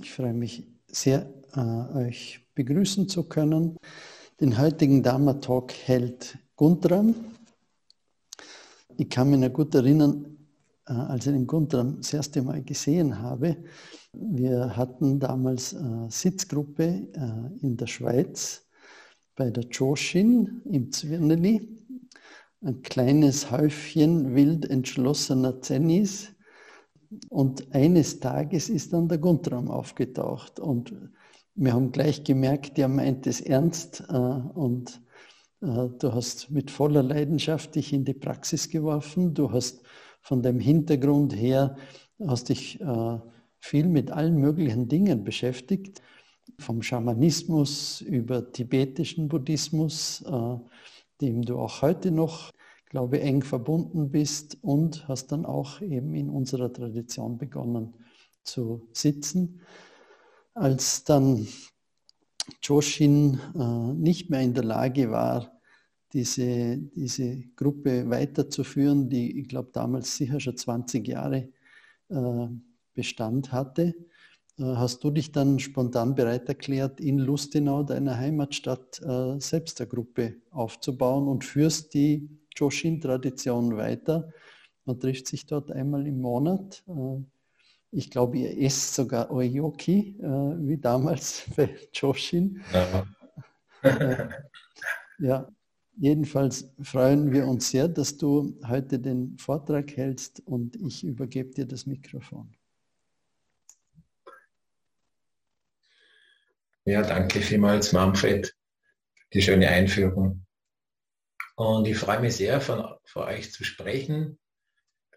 Ich 0.00 0.10
freue 0.10 0.32
mich 0.32 0.66
sehr, 0.86 1.30
äh, 1.54 2.06
euch 2.06 2.40
begrüßen 2.54 3.08
zu 3.08 3.24
können. 3.24 3.76
Den 4.40 4.56
heutigen 4.56 5.02
Dharma 5.02 5.34
Talk 5.34 5.72
hält 5.72 6.38
Guntram. 6.56 7.14
Ich 8.96 9.10
kann 9.10 9.30
mich 9.30 9.40
noch 9.40 9.52
gut 9.52 9.74
erinnern, 9.74 10.38
äh, 10.86 10.92
als 10.92 11.26
ich 11.26 11.32
den 11.32 11.46
Guntram 11.46 11.98
das 11.98 12.14
erste 12.14 12.40
Mal 12.40 12.62
gesehen 12.62 13.18
habe. 13.18 13.58
Wir 14.14 14.74
hatten 14.74 15.20
damals 15.20 15.74
eine 15.74 16.10
Sitzgruppe 16.10 16.84
äh, 16.84 17.64
in 17.66 17.76
der 17.76 17.86
Schweiz 17.86 18.66
bei 19.36 19.50
der 19.50 19.64
Joshin 19.64 20.62
im 20.64 20.90
Zwirneli. 20.90 21.68
Ein 22.62 22.80
kleines 22.80 23.50
Häufchen 23.50 24.34
wild 24.34 24.70
entschlossener 24.70 25.60
Zennis, 25.60 26.28
und 27.28 27.74
eines 27.74 28.20
Tages 28.20 28.68
ist 28.68 28.92
dann 28.92 29.08
der 29.08 29.18
Guntram 29.18 29.70
aufgetaucht 29.70 30.60
und 30.60 30.92
wir 31.54 31.74
haben 31.74 31.92
gleich 31.92 32.24
gemerkt, 32.24 32.78
der 32.78 32.88
meint 32.88 33.26
es 33.26 33.40
ernst 33.40 34.04
äh, 34.08 34.14
und 34.14 35.02
äh, 35.60 35.88
du 35.98 36.12
hast 36.12 36.50
mit 36.50 36.70
voller 36.70 37.02
Leidenschaft 37.02 37.74
dich 37.74 37.92
in 37.92 38.04
die 38.04 38.14
Praxis 38.14 38.70
geworfen. 38.70 39.34
Du 39.34 39.52
hast 39.52 39.82
von 40.22 40.42
deinem 40.42 40.60
Hintergrund 40.60 41.36
her, 41.36 41.76
hast 42.26 42.48
dich 42.48 42.80
äh, 42.80 43.18
viel 43.58 43.86
mit 43.86 44.10
allen 44.10 44.36
möglichen 44.36 44.88
Dingen 44.88 45.24
beschäftigt, 45.24 46.00
vom 46.58 46.82
Schamanismus 46.82 48.00
über 48.00 48.50
tibetischen 48.50 49.28
Buddhismus, 49.28 50.24
dem 51.20 51.42
du 51.42 51.58
auch 51.58 51.82
heute 51.82 52.10
noch 52.10 52.50
glaube, 52.92 53.20
eng 53.22 53.42
verbunden 53.42 54.10
bist 54.10 54.58
und 54.60 55.08
hast 55.08 55.32
dann 55.32 55.46
auch 55.46 55.80
eben 55.80 56.14
in 56.14 56.28
unserer 56.28 56.70
Tradition 56.70 57.38
begonnen 57.38 57.94
zu 58.44 58.86
sitzen. 58.92 59.62
Als 60.52 61.02
dann 61.02 61.48
Joshin 62.62 63.40
äh, 63.58 63.94
nicht 63.94 64.28
mehr 64.28 64.42
in 64.42 64.52
der 64.52 64.64
Lage 64.64 65.10
war, 65.10 65.58
diese, 66.12 66.76
diese 66.76 67.38
Gruppe 67.56 68.10
weiterzuführen, 68.10 69.08
die 69.08 69.40
ich 69.40 69.48
glaube 69.48 69.70
damals 69.72 70.14
sicher 70.18 70.38
schon 70.38 70.58
20 70.58 71.08
Jahre 71.08 71.48
äh, 72.10 72.46
Bestand 72.92 73.52
hatte, 73.52 73.94
äh, 74.58 74.64
hast 74.64 75.02
du 75.02 75.10
dich 75.10 75.32
dann 75.32 75.58
spontan 75.60 76.14
bereit 76.14 76.46
erklärt, 76.46 77.00
in 77.00 77.18
Lustenau, 77.18 77.84
deiner 77.84 78.18
Heimatstadt, 78.18 79.00
äh, 79.00 79.40
selbst 79.40 79.80
eine 79.80 79.88
Gruppe 79.88 80.42
aufzubauen 80.50 81.26
und 81.26 81.42
führst 81.46 81.94
die 81.94 82.41
Joshin-Tradition 82.56 83.76
weiter. 83.76 84.32
Man 84.84 84.98
trifft 84.98 85.28
sich 85.28 85.46
dort 85.46 85.70
einmal 85.70 86.06
im 86.06 86.20
Monat. 86.20 86.82
Äh, 86.88 87.22
ich 87.92 88.10
glaube, 88.10 88.38
ihr 88.38 88.58
esst 88.58 88.94
sogar 88.94 89.30
Oyoki, 89.30 90.16
äh, 90.18 90.24
wie 90.66 90.78
damals 90.78 91.44
bei 91.56 91.76
Joshin. 91.92 92.62
Ja. 92.72 93.06
ja, 95.18 95.48
jedenfalls 95.96 96.72
freuen 96.80 97.32
wir 97.32 97.46
uns 97.46 97.70
sehr, 97.70 97.88
dass 97.88 98.16
du 98.16 98.58
heute 98.66 98.98
den 98.98 99.36
Vortrag 99.38 99.96
hältst 99.96 100.40
und 100.46 100.76
ich 100.76 101.04
übergebe 101.04 101.50
dir 101.50 101.66
das 101.66 101.86
Mikrofon. 101.86 102.54
Ja, 106.84 107.02
danke 107.02 107.40
vielmals, 107.40 107.92
Manfred, 107.92 108.56
die 109.32 109.42
schöne 109.42 109.68
Einführung. 109.68 110.44
Und 111.54 111.86
ich 111.86 111.98
freue 111.98 112.20
mich 112.20 112.36
sehr, 112.36 112.60
von, 112.60 112.94
von 113.04 113.24
euch 113.24 113.52
zu 113.52 113.64
sprechen. 113.64 114.38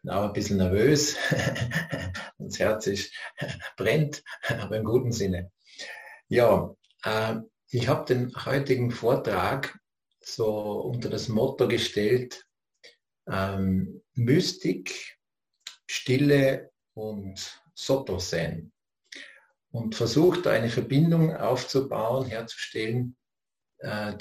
Bin 0.01 0.11
auch 0.11 0.25
ein 0.25 0.33
bisschen 0.33 0.57
nervös. 0.57 1.17
das 2.37 2.59
Herz 2.59 2.87
ist, 2.87 3.13
brennt, 3.77 4.23
aber 4.47 4.77
im 4.77 4.83
guten 4.83 5.11
Sinne. 5.11 5.51
Ja, 6.27 6.75
äh, 7.03 7.35
ich 7.69 7.87
habe 7.87 8.05
den 8.05 8.33
heutigen 8.45 8.91
Vortrag 8.91 9.79
so 10.21 10.81
unter 10.81 11.09
das 11.09 11.27
Motto 11.27 11.67
gestellt, 11.67 12.45
ähm, 13.27 14.01
Mystik, 14.13 15.17
Stille 15.87 16.71
und 16.93 17.61
Soto-Sein. 17.73 18.71
Und 19.71 19.95
versucht 19.95 20.47
eine 20.47 20.69
Verbindung 20.69 21.35
aufzubauen, 21.35 22.25
herzustellen 22.25 23.17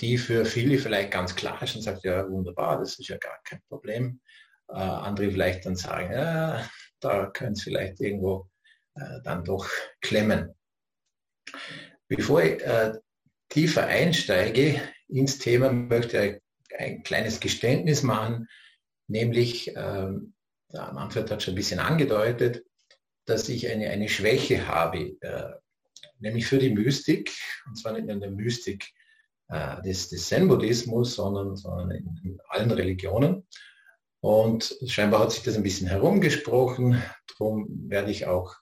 die 0.00 0.19
für 0.19 0.44
viele 0.44 0.78
vielleicht 0.78 1.12
ganz 1.12 1.34
klar 1.34 1.62
ist 1.62 1.76
und 1.76 1.82
sagt, 1.82 2.04
ja 2.04 2.28
wunderbar, 2.28 2.81
das 2.81 2.98
ist 2.98 3.09
ja 3.09 3.16
gar 3.16 3.38
kein 3.44 3.62
Problem. 3.69 4.20
Äh, 4.69 4.76
andere 4.76 5.31
vielleicht 5.31 5.66
dann 5.66 5.76
sagen, 5.76 6.12
ja, 6.12 6.69
da 7.00 7.26
können 7.26 7.53
es 7.53 7.62
vielleicht 7.62 8.00
irgendwo 8.00 8.48
äh, 8.94 9.20
dann 9.22 9.44
doch 9.44 9.69
klemmen. 10.00 10.54
Bevor 12.09 12.42
ich 12.42 12.62
tiefer 13.48 13.87
einsteige 13.87 14.81
ins 15.09 15.38
Thema, 15.38 15.72
möchte 15.72 16.25
ich 16.25 16.78
ein 16.78 17.03
kleines 17.03 17.41
Geständnis 17.41 18.03
machen, 18.03 18.48
nämlich, 19.09 19.72
ähm, 19.76 20.34
der 20.72 20.92
Manfred 20.92 21.31
hat 21.31 21.42
schon 21.42 21.54
ein 21.54 21.56
bisschen 21.56 21.81
angedeutet, 21.81 22.65
dass 23.26 23.48
ich 23.48 23.69
eine, 23.71 23.91
eine 23.91 24.09
Schwäche 24.09 24.66
habe, 24.66 25.16
nämlich 26.19 26.47
für 26.47 26.59
die 26.59 26.71
Mystik, 26.71 27.31
und 27.66 27.76
zwar 27.76 27.92
nicht 27.92 28.04
nur 28.04 28.15
in 28.15 28.21
der 28.21 28.31
Mystik 28.31 28.92
äh, 29.54 29.81
des, 29.82 30.09
des 30.09 30.26
Zen-Buddhismus, 30.26 31.15
sondern, 31.15 31.56
sondern 31.56 31.92
in, 31.92 32.20
in, 32.25 32.41
allen 32.48 32.72
Religionen. 32.72 33.47
Und 34.20 34.76
scheinbar 34.84 35.20
hat 35.20 35.31
sich 35.31 35.44
das 35.44 35.56
ein 35.56 35.62
bisschen 35.62 35.87
herumgesprochen. 35.87 37.00
Darum 37.28 37.69
werde 37.88 38.10
ich 38.10 38.26
auch 38.26 38.56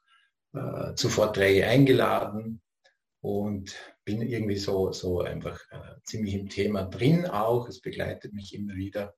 äh, 0.53 0.95
zu 0.95 1.09
Vorträgen 1.09 1.65
eingeladen 1.65 2.61
und 3.23 3.75
bin 4.05 4.21
irgendwie 4.21 4.59
so, 4.59 4.93
so 4.93 5.23
einfach 5.23 5.59
äh, 5.71 5.95
ziemlich 6.05 6.35
im 6.35 6.51
Thema 6.51 6.83
drin 6.85 7.25
auch. 7.27 7.69
Es 7.69 7.81
begleitet 7.81 8.35
mich 8.35 8.55
immer 8.55 8.75
wieder. 8.75 9.15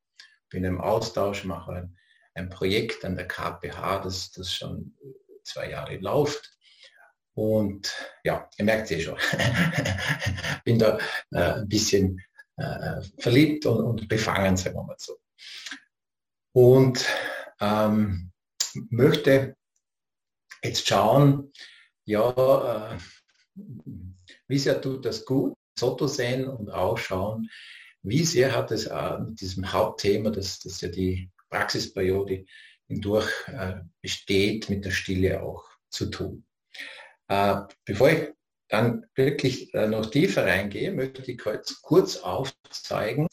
Bin 0.50 0.62
im 0.62 0.80
Austausch, 0.80 1.44
mache 1.44 1.72
ein, 1.72 1.96
ein 2.34 2.50
Projekt 2.50 3.04
an 3.04 3.16
der 3.16 3.26
KPH, 3.26 4.00
das, 4.04 4.30
das 4.30 4.52
schon 4.52 4.94
zwei 5.42 5.70
Jahre 5.70 5.96
läuft. 5.96 6.53
Und 7.34 7.92
ja, 8.22 8.48
ihr 8.56 8.64
merkt 8.64 8.90
es 8.90 8.90
eh 8.92 9.00
schon, 9.00 9.18
bin 10.64 10.78
da 10.78 10.98
äh, 11.32 11.60
ein 11.60 11.68
bisschen 11.68 12.22
äh, 12.56 13.02
verliebt 13.18 13.66
und, 13.66 13.84
und, 13.84 14.08
befangen, 14.08 14.56
sagen 14.56 14.76
wir 14.76 14.84
mal 14.84 14.96
so. 14.98 15.18
Und 16.52 17.04
ähm, 17.60 18.30
möchte 18.90 19.56
jetzt 20.62 20.86
schauen, 20.86 21.52
ja, 22.04 22.94
äh, 22.94 22.98
wie 24.46 24.58
sehr 24.58 24.80
tut 24.80 25.04
das 25.04 25.24
gut, 25.24 25.54
Soto 25.78 26.06
sein 26.06 26.46
und 26.46 26.70
auch 26.70 26.98
schauen, 26.98 27.50
wie 28.02 28.24
sehr 28.24 28.54
hat 28.54 28.70
es 28.70 28.86
äh, 28.86 29.18
mit 29.18 29.40
diesem 29.40 29.72
Hauptthema, 29.72 30.30
das, 30.30 30.60
das 30.60 30.80
ja 30.80 30.88
die 30.88 31.30
Praxisperiode 31.48 32.44
hindurch 32.86 33.30
äh, 33.48 33.80
besteht, 34.00 34.68
mit 34.70 34.84
der 34.84 34.90
Stille 34.90 35.42
auch 35.42 35.64
zu 35.88 36.06
tun. 36.06 36.44
Äh, 37.28 37.62
bevor 37.84 38.10
ich 38.10 38.32
dann 38.68 39.06
wirklich 39.14 39.72
äh, 39.74 39.86
noch 39.86 40.10
tiefer 40.10 40.46
reingehe, 40.46 40.92
möchte 40.92 41.30
ich 41.30 41.38
kurz, 41.38 41.80
kurz 41.82 42.16
aufzeigen, 42.16 43.28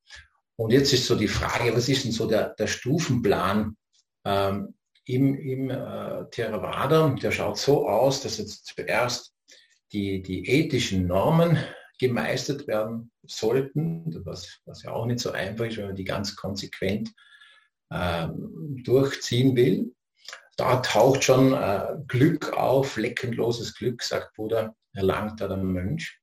Und 0.56 0.70
jetzt 0.72 0.92
ist 0.92 1.06
so 1.06 1.16
die 1.16 1.28
Frage, 1.28 1.74
was 1.74 1.88
ist 1.88 2.04
denn 2.04 2.12
so 2.12 2.26
der, 2.26 2.50
der 2.54 2.66
Stufenplan 2.66 3.76
ähm, 4.24 4.74
im, 5.04 5.34
im 5.34 5.70
äh, 5.70 6.30
Theravada? 6.30 7.08
Der 7.20 7.32
schaut 7.32 7.58
so 7.58 7.88
aus, 7.88 8.22
dass 8.22 8.38
jetzt 8.38 8.66
zuerst 8.66 9.34
die, 9.92 10.22
die 10.22 10.48
ethischen 10.48 11.06
Normen 11.06 11.58
gemeistert 11.98 12.66
werden 12.66 13.10
sollten, 13.22 14.24
was, 14.24 14.60
was 14.64 14.82
ja 14.82 14.92
auch 14.92 15.06
nicht 15.06 15.20
so 15.20 15.32
einfach 15.32 15.64
ist, 15.64 15.76
wenn 15.76 15.86
man 15.86 15.96
die 15.96 16.04
ganz 16.04 16.36
konsequent 16.36 17.12
ähm, 17.92 18.82
durchziehen 18.84 19.56
will. 19.56 19.94
Da 20.56 20.76
taucht 20.76 21.24
schon 21.24 21.52
äh, 21.52 21.96
Glück 22.06 22.52
auf, 22.52 22.96
leckenloses 22.96 23.74
Glück, 23.74 24.02
sagt 24.02 24.34
Buddha, 24.34 24.74
erlangt 24.92 25.40
da 25.40 25.48
der 25.48 25.56
Mönch. 25.56 26.20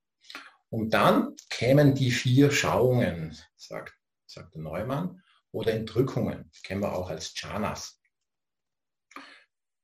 Und 0.70 0.94
dann 0.94 1.36
kämen 1.50 1.96
die 1.96 2.12
vier 2.12 2.52
Schauungen, 2.52 3.38
sagt, 3.58 3.94
sagt 4.32 4.56
der 4.56 4.62
Neumann, 4.62 5.22
oder 5.52 5.74
Entrückungen, 5.74 6.50
kennen 6.64 6.82
wir 6.82 6.94
auch 6.94 7.10
als 7.10 7.34
Chanas. 7.34 8.00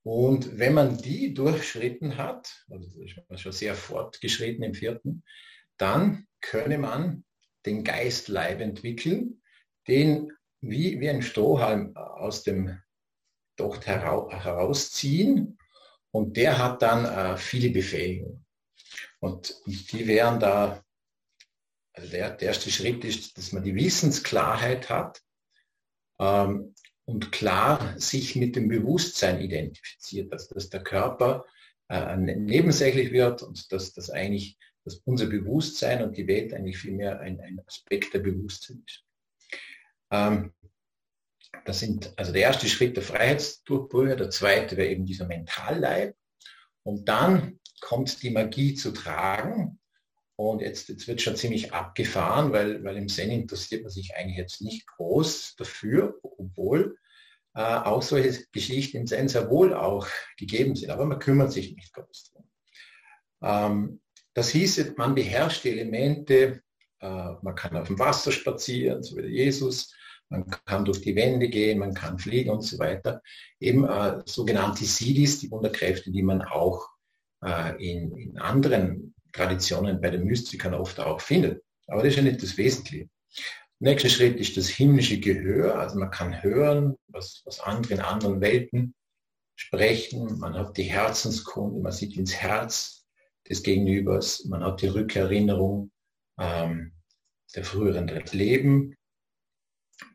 Und 0.04 0.58
wenn 0.58 0.74
man 0.74 0.98
die 0.98 1.34
durchschritten 1.34 2.18
hat, 2.18 2.66
also 2.70 2.88
schon 3.36 3.52
sehr 3.52 3.76
fortgeschritten 3.76 4.64
im 4.64 4.74
vierten, 4.74 5.24
dann 5.76 6.28
könne 6.40 6.78
man 6.78 7.26
den 7.66 7.84
Geistleib 7.84 8.62
entwickeln, 8.62 9.42
den 9.88 10.32
wie, 10.62 11.00
wie 11.02 11.10
ein 11.10 11.22
Strohhalm 11.22 11.96
aus 11.96 12.44
dem 12.44 12.82
Docht 13.58 13.86
herausziehen 13.86 15.58
und 16.12 16.38
der 16.38 16.58
hat 16.58 16.82
dann 16.82 17.06
äh, 17.06 17.38
viele 17.38 17.70
Befähigungen. 17.70 18.46
Und 19.20 19.56
die 19.66 20.08
wären 20.08 20.40
da, 20.40 20.84
also 21.98 22.10
der, 22.10 22.32
der 22.32 22.50
erste 22.50 22.72
Schritt 22.72 23.04
ist, 23.04 23.38
dass 23.38 23.52
man 23.52 23.64
die 23.64 23.76
Wissensklarheit 23.76 24.90
hat 24.90 25.22
ähm, 26.20 26.76
und 27.06 27.32
klar 27.32 28.00
sich 28.00 28.36
mit 28.36 28.56
dem 28.56 28.68
Bewusstsein 28.68 29.42
identifiziert, 29.42 30.32
also 30.32 30.54
dass 30.54 30.70
der 30.70 30.84
Körper 30.84 31.46
äh, 31.90 32.16
nebensächlich 32.18 33.12
wird 33.12 33.42
und 33.42 33.72
dass 33.72 33.94
das 33.94 34.10
eigentlich 34.10 34.58
dass 34.88 35.02
unser 35.04 35.26
Bewusstsein 35.26 36.02
und 36.02 36.16
die 36.16 36.28
Welt 36.28 36.54
eigentlich 36.54 36.78
vielmehr 36.78 37.20
ein, 37.20 37.42
ein 37.42 37.62
Aspekt 37.68 38.14
der 38.14 38.20
Bewusstsein 38.20 38.82
ist. 38.88 39.04
Ähm, 40.12 40.54
das 41.66 41.80
sind 41.80 42.14
also 42.18 42.32
der 42.32 42.44
erste 42.44 42.68
Schritt 42.68 42.96
der 42.96 43.04
Freiheitsdurchbrüche, 43.04 44.16
der 44.16 44.30
zweite 44.30 44.78
wäre 44.78 44.90
eben 44.90 45.06
dieser 45.06 45.28
Mentalleib. 45.28 46.16
Und 46.84 47.10
dann 47.10 47.60
kommt 47.82 48.24
die 48.24 48.30
Magie 48.30 48.76
zu 48.76 48.92
tragen. 48.92 49.78
Und 50.38 50.62
jetzt, 50.62 50.88
jetzt 50.88 51.08
wird 51.08 51.22
schon 51.22 51.36
ziemlich 51.36 51.74
abgefahren, 51.74 52.54
weil, 52.54 52.84
weil 52.84 52.96
im 52.96 53.10
Zen 53.10 53.32
interessiert 53.32 53.82
man 53.82 53.92
sich 53.92 54.16
eigentlich 54.16 54.38
jetzt 54.38 54.62
nicht 54.62 54.86
groß 54.86 55.56
dafür, 55.58 56.20
obwohl 56.22 56.98
äh, 57.56 57.62
auch 57.62 58.04
solche 58.04 58.46
Geschichten 58.52 58.98
im 58.98 59.08
Zen 59.08 59.28
sehr 59.28 59.50
wohl 59.50 59.74
auch 59.74 60.08
gegeben 60.38 60.76
sind. 60.76 60.92
Aber 60.92 61.06
man 61.06 61.18
kümmert 61.18 61.52
sich 61.52 61.76
nicht 61.76 61.92
groß 61.92 62.32
drum. 62.32 62.50
Ähm, 63.42 64.02
das 64.36 64.50
hieß, 64.50 64.94
man 64.98 65.16
beherrscht 65.16 65.64
die 65.64 65.72
Elemente, 65.72 66.62
äh, 67.00 67.32
man 67.42 67.56
kann 67.56 67.76
auf 67.76 67.88
dem 67.88 67.98
Wasser 67.98 68.32
spazieren, 68.32 69.02
so 69.02 69.18
wie 69.18 69.26
Jesus, 69.26 69.92
man 70.30 70.48
kann 70.66 70.86
durch 70.86 71.02
die 71.02 71.16
Wände 71.16 71.48
gehen, 71.50 71.80
man 71.80 71.94
kann 71.94 72.20
fliegen 72.20 72.50
und 72.50 72.62
so 72.62 72.78
weiter. 72.80 73.22
Eben 73.60 73.86
äh, 73.88 74.22
sogenannte 74.26 74.86
Siddhis, 74.86 75.40
die 75.40 75.50
Wunderkräfte, 75.50 76.12
die 76.12 76.22
man 76.22 76.44
auch 76.44 76.88
äh, 77.44 77.76
in, 77.84 78.16
in, 78.18 78.38
anderen 78.38 79.07
Traditionen 79.32 80.02
bei 80.02 80.10
den 80.10 80.26
Mystikern 80.26 80.74
oft 80.74 81.00
auch 81.00 81.22
findet. 81.22 81.64
Aber 81.88 82.02
das 82.02 82.12
ist 82.12 82.18
ja 82.18 82.24
nicht 82.24 82.44
das 82.44 82.58
Wesentliche. 82.58 83.10
Nächster 83.80 84.10
Schritt 84.10 84.38
ist 84.38 84.58
das 84.58 84.70
himmlische 84.70 85.20
Gehör. 85.20 85.80
Also 85.80 86.00
man 86.00 86.10
kann 86.10 86.42
hören, 86.42 86.96
was, 87.08 87.42
was 87.46 87.60
andere 87.60 87.94
in 87.94 88.00
anderen 88.00 88.42
Welten 88.42 88.96
sprechen. 89.56 90.40
Man 90.40 90.56
hat 90.56 90.78
die 90.78 90.84
Herzenskunde, 90.84 91.80
man 91.82 91.92
sieht 91.92 92.18
ins 92.18 92.36
Herz 92.36 93.06
des 93.48 93.64
Gegenübers. 93.64 94.46
Man 94.46 94.64
hat 94.64 94.82
die 94.82 94.88
Rückerinnerung 94.88 95.92
ähm, 96.40 96.94
der 97.56 97.64
früheren 97.64 98.08
Leben. 98.32 98.96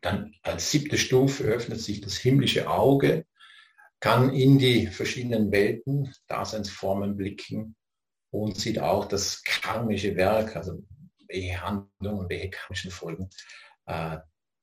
Dann 0.01 0.33
als 0.43 0.71
siebte 0.71 0.97
Stufe 0.97 1.43
öffnet 1.43 1.79
sich 1.79 2.01
das 2.01 2.17
himmlische 2.17 2.69
Auge, 2.69 3.25
kann 3.99 4.33
in 4.33 4.57
die 4.57 4.87
verschiedenen 4.87 5.51
Welten, 5.51 6.13
Daseinsformen 6.27 7.15
blicken 7.15 7.75
und 8.33 8.57
sieht 8.57 8.79
auch 8.79 9.05
das 9.05 9.43
karmische 9.43 10.15
Werk, 10.15 10.55
also 10.55 10.83
welche 11.27 11.61
Handlungen 11.61 12.19
und 12.19 12.29
welche 12.29 12.49
karmischen 12.49 12.89
Folgen 12.89 13.29
äh, 13.85 14.17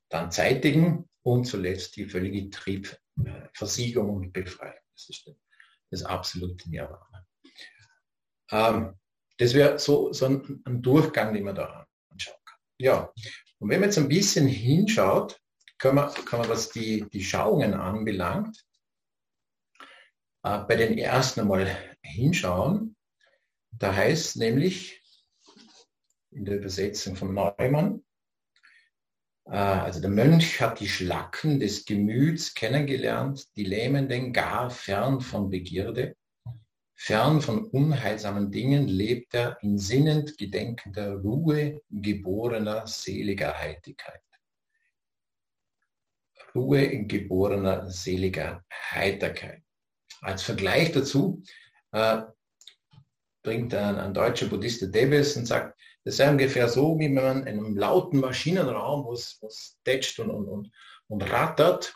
dann 0.09 0.33
zeitigen 0.33 1.09
und 1.23 1.45
zuletzt 1.45 1.95
die 1.95 2.07
völlige 2.07 2.51
Triebversiegung 2.51 4.09
äh, 4.09 4.13
und 4.13 4.33
Befreiung. 4.33 4.75
Das 4.93 5.09
ist 5.09 5.31
das 5.91 6.03
absolute 6.03 6.69
Nirvana. 6.69 7.27
Ähm, 8.51 8.99
das 9.39 9.55
wäre 9.55 9.79
so, 9.79 10.13
so 10.13 10.27
ein, 10.27 10.63
ein 10.65 10.83
Durchgang, 10.83 11.33
den 11.33 11.45
man 11.45 11.55
da 11.55 11.87
anschauen 12.11 12.41
kann. 12.45 12.59
Ja, 12.79 13.13
und 13.61 13.71
wenn 13.71 13.79
man 13.79 13.91
jetzt 13.91 13.99
ein 13.99 14.09
bisschen 14.09 14.49
hinschaut, 14.49 15.41
kann 15.79 15.95
man, 15.95 16.13
kann 16.13 16.41
man 16.41 16.49
was 16.49 16.71
die, 16.71 17.09
die 17.11 17.23
Schauungen 17.23 17.75
anbelangt, 17.75 18.65
äh, 20.43 20.59
bei 20.59 20.75
den 20.75 20.99
ersten 20.99 21.41
einmal 21.41 21.69
hinschauen. 22.03 22.97
Da 23.73 23.95
heißt 23.95 24.37
nämlich 24.37 25.03
in 26.31 26.45
der 26.45 26.59
Übersetzung 26.59 27.17
von 27.17 27.35
Neumann, 27.35 28.05
äh, 29.47 29.57
also 29.57 30.01
der 30.01 30.11
Mönch 30.11 30.61
hat 30.61 30.81
die 30.81 30.89
Schlacken 30.89 31.61
des 31.61 31.85
Gemüts 31.85 32.55
kennengelernt, 32.55 33.49
die 33.57 33.65
Lähmenden 33.65 34.33
gar 34.33 34.71
fern 34.71 35.21
von 35.21 35.51
Begierde. 35.51 36.17
Fern 36.95 37.41
von 37.41 37.65
unheilsamen 37.65 38.51
Dingen 38.51 38.87
lebt 38.87 39.35
er 39.35 39.59
in 39.63 39.79
sinnend 39.79 40.37
gedenkender 40.37 41.15
Ruhe, 41.15 41.81
geborener, 41.89 42.87
seliger 42.87 43.59
Heiligkeit. 43.59 44.21
Ruhe 46.55 47.05
geborener, 47.07 47.89
seliger 47.89 48.65
Heiterkeit. 48.91 49.63
Als 50.21 50.43
Vergleich 50.43 50.93
dazu 50.93 51.43
äh, 51.93 52.23
bringt 53.43 53.75
ein, 53.75 53.97
ein 53.97 54.15
deutscher 54.15 54.47
Buddhist 54.47 54.95
Davis 54.95 55.37
und 55.37 55.47
sagt, 55.47 55.79
das 56.05 56.17
sei 56.17 56.31
ungefähr 56.31 56.69
so, 56.69 56.99
wie 56.99 57.09
man 57.09 57.47
in 57.47 57.59
einem 57.59 57.77
lauten 57.77 58.21
Maschinenraum, 58.21 59.05
wo 59.05 59.13
es 59.13 59.79
tätscht 59.85 60.19
und, 60.21 60.31
und, 60.31 60.49
und, 60.49 60.73
und 61.09 61.23
rattert, 61.23 61.95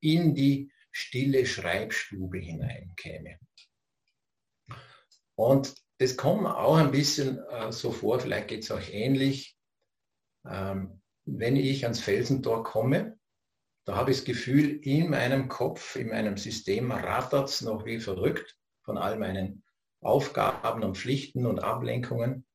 in 0.00 0.34
die 0.34 0.70
stille 0.90 1.46
Schreibstube 1.46 2.38
hineinkäme. 2.38 3.38
Und 5.34 5.74
das 5.98 6.16
kommt 6.16 6.46
auch 6.46 6.76
ein 6.76 6.90
bisschen 6.90 7.38
äh, 7.48 7.72
so 7.72 7.92
vor, 7.92 8.20
vielleicht 8.20 8.48
geht 8.48 8.64
es 8.64 8.70
auch 8.70 8.82
ähnlich, 8.90 9.56
ähm, 10.48 11.00
wenn 11.24 11.56
ich 11.56 11.84
ans 11.84 12.00
Felsentor 12.00 12.64
komme, 12.64 13.18
da 13.84 13.96
habe 13.96 14.10
ich 14.10 14.18
das 14.18 14.24
Gefühl, 14.24 14.80
in 14.82 15.10
meinem 15.10 15.48
Kopf, 15.48 15.96
in 15.96 16.08
meinem 16.08 16.36
System 16.36 16.90
rattert 16.92 17.48
es 17.48 17.62
noch 17.62 17.84
wie 17.84 17.98
verrückt 17.98 18.56
von 18.84 18.98
all 18.98 19.18
meinen 19.18 19.61
Aufgaben 20.02 20.82
und 20.82 20.98
Pflichten 20.98 21.46
und 21.46 21.60
Ablenkungen. 21.60 22.46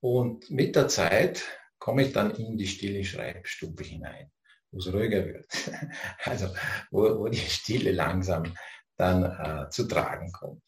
Und 0.00 0.50
mit 0.50 0.76
der 0.76 0.88
Zeit 0.88 1.44
komme 1.78 2.02
ich 2.02 2.12
dann 2.12 2.32
in 2.32 2.58
die 2.58 2.66
stille 2.66 3.04
Schreibstube 3.04 3.84
hinein, 3.84 4.30
wo 4.70 4.78
es 4.78 4.92
ruhiger 4.92 5.24
wird. 5.24 5.46
Also 6.24 6.48
wo, 6.90 7.18
wo 7.18 7.28
die 7.28 7.38
Stille 7.38 7.92
langsam 7.92 8.54
dann 8.96 9.24
äh, 9.24 9.70
zu 9.70 9.88
tragen 9.88 10.32
kommt. 10.32 10.62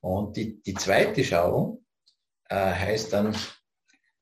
Und 0.00 0.36
die, 0.36 0.62
die 0.62 0.74
zweite 0.74 1.24
Schauung 1.24 1.84
äh, 2.48 2.54
heißt 2.54 3.12
dann, 3.12 3.36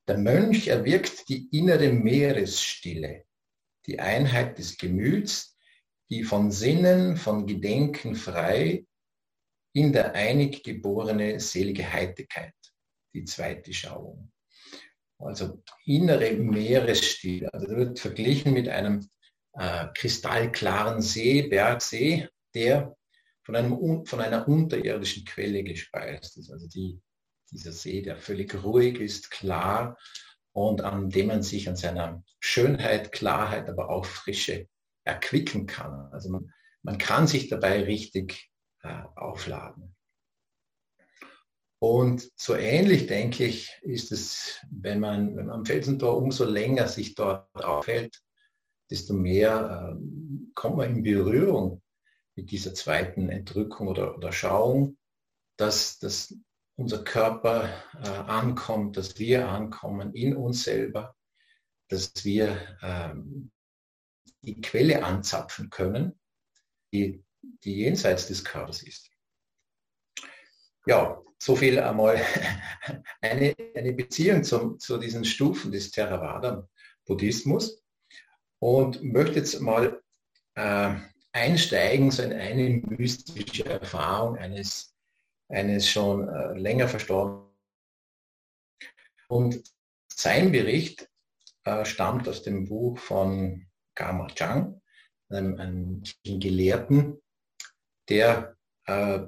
der 0.09 0.19
Mönch 0.19 0.69
erwirkt 0.69 1.29
die 1.29 1.49
innere 1.53 1.93
Meeresstille, 1.93 3.25
die 3.87 4.01
Einheit 4.01 4.59
des 4.59 4.79
Gemüts, 4.79 5.57
die 6.11 6.25
von 6.25 6.51
Sinnen, 6.51 7.17
von 7.17 7.47
Gedenken 7.47 8.15
frei 8.15 8.87
in 9.73 9.93
der 9.93 10.15
einig 10.15 10.63
geborene 10.63 11.41
selige 11.41 11.93
Heiterkeit, 11.93 12.55
die 13.15 13.25
zweite 13.25 13.73
Schauung. 13.73 14.33
Also 15.19 15.63
innere 15.85 16.33
Meeresstille. 16.33 17.53
Also 17.53 17.67
das 17.67 17.77
wird 17.77 17.99
verglichen 17.99 18.53
mit 18.53 18.69
einem 18.69 19.09
äh, 19.55 19.89
kristallklaren 19.95 21.03
See, 21.03 21.43
Bergsee, 21.43 22.29
der 22.55 22.97
von, 23.43 23.57
einem, 23.57 24.07
von 24.07 24.21
einer 24.21 24.47
unterirdischen 24.47 25.25
Quelle 25.25 25.65
gespeist 25.65 26.37
ist. 26.37 26.51
Also 26.51 26.69
die, 26.69 27.01
dieser 27.51 27.73
See, 27.73 28.03
der 28.03 28.17
völlig 28.17 28.63
ruhig 28.63 29.01
ist, 29.01 29.31
klar 29.31 29.99
und 30.53 30.83
an 30.83 31.11
dem 31.11 31.29
man 31.29 31.43
sich 31.43 31.69
an 31.69 31.77
seiner 31.77 32.23
Schönheit, 32.41 33.13
Klarheit, 33.13 33.69
aber 33.69 33.91
auch 33.91 34.05
Frische 34.05 34.69
erquicken 35.05 35.67
kann. 35.67 36.13
Also 36.13 36.31
man, 36.31 36.53
man 36.83 36.99
kann 36.99 37.27
sich 37.27 37.49
dabei 37.49 37.83
richtig 37.83 38.51
aufladen. 39.15 39.95
Und 41.81 42.29
so 42.35 42.57
ähnlich, 42.57 43.07
denke 43.07 43.45
ich, 43.45 43.79
ist 43.83 44.11
es, 44.11 44.59
wenn 44.71 44.99
man, 44.99 45.37
wenn 45.37 45.47
man 45.47 45.61
am 45.61 45.65
Felsentor 45.65 46.17
umso 46.17 46.45
länger 46.45 46.89
sich 46.89 47.15
dort 47.15 47.47
aufhält, 47.55 48.21
desto 48.91 49.15
mehr 49.15 49.97
äh, 49.97 50.53
kommt 50.55 50.77
man 50.77 50.97
in 50.97 51.03
Berührung 51.03 51.83
mit 52.35 52.51
dieser 52.51 52.75
zweiten 52.75 53.29
Entrückung 53.29 53.89
oder, 53.89 54.17
oder 54.17 54.33
Schauung, 54.33 54.97
dass, 55.57 55.99
dass 55.99 56.35
unser 56.77 57.05
Körper 57.05 57.69
äh, 58.03 58.09
ankommt, 58.09 58.97
dass 58.97 59.19
wir 59.19 59.49
ankommen 59.49 60.15
in 60.15 60.37
uns 60.37 60.65
selber, 60.65 61.15
dass 61.89 62.13
wir 62.25 62.79
ähm, 62.83 63.51
die 64.43 64.61
Quelle 64.61 65.05
anzapfen 65.05 65.71
können, 65.71 66.19
die, 66.93 67.25
die 67.65 67.77
jenseits 67.77 68.27
des 68.27 68.45
Körpers 68.45 68.83
ist. 68.83 69.11
Ja, 70.87 71.23
so 71.39 71.55
viel 71.55 71.79
einmal 71.79 72.21
eine, 73.21 73.55
eine 73.75 73.93
Beziehung 73.93 74.43
zum, 74.43 74.79
zu 74.79 74.99
diesen 74.99 75.25
Stufen 75.25 75.71
des 75.71 75.91
Theravada-Buddhismus 75.93 77.83
und 78.61 79.03
möchte 79.03 79.39
jetzt 79.39 79.61
mal 79.61 80.03
äh, 80.55 80.95
einsteigen 81.33 82.11
so 82.11 82.23
in 82.23 82.33
eine 82.33 82.83
mystische 82.87 83.65
Erfahrung 83.65 84.37
eines, 84.37 84.95
eines 85.49 85.89
schon 85.89 86.29
äh, 86.29 86.55
länger 86.55 86.89
verstorbenen. 86.89 87.47
Und 89.29 89.63
sein 90.13 90.51
Bericht 90.51 91.09
äh, 91.65 91.85
stammt 91.85 92.29
aus 92.29 92.43
dem 92.43 92.67
Buch 92.67 92.99
von 92.99 93.67
Gama 93.95 94.27
Chang, 94.29 94.81
einem, 95.29 95.59
einem 95.59 96.03
Gelehrten, 96.25 97.21
der 98.09 98.57
äh, 98.87 99.21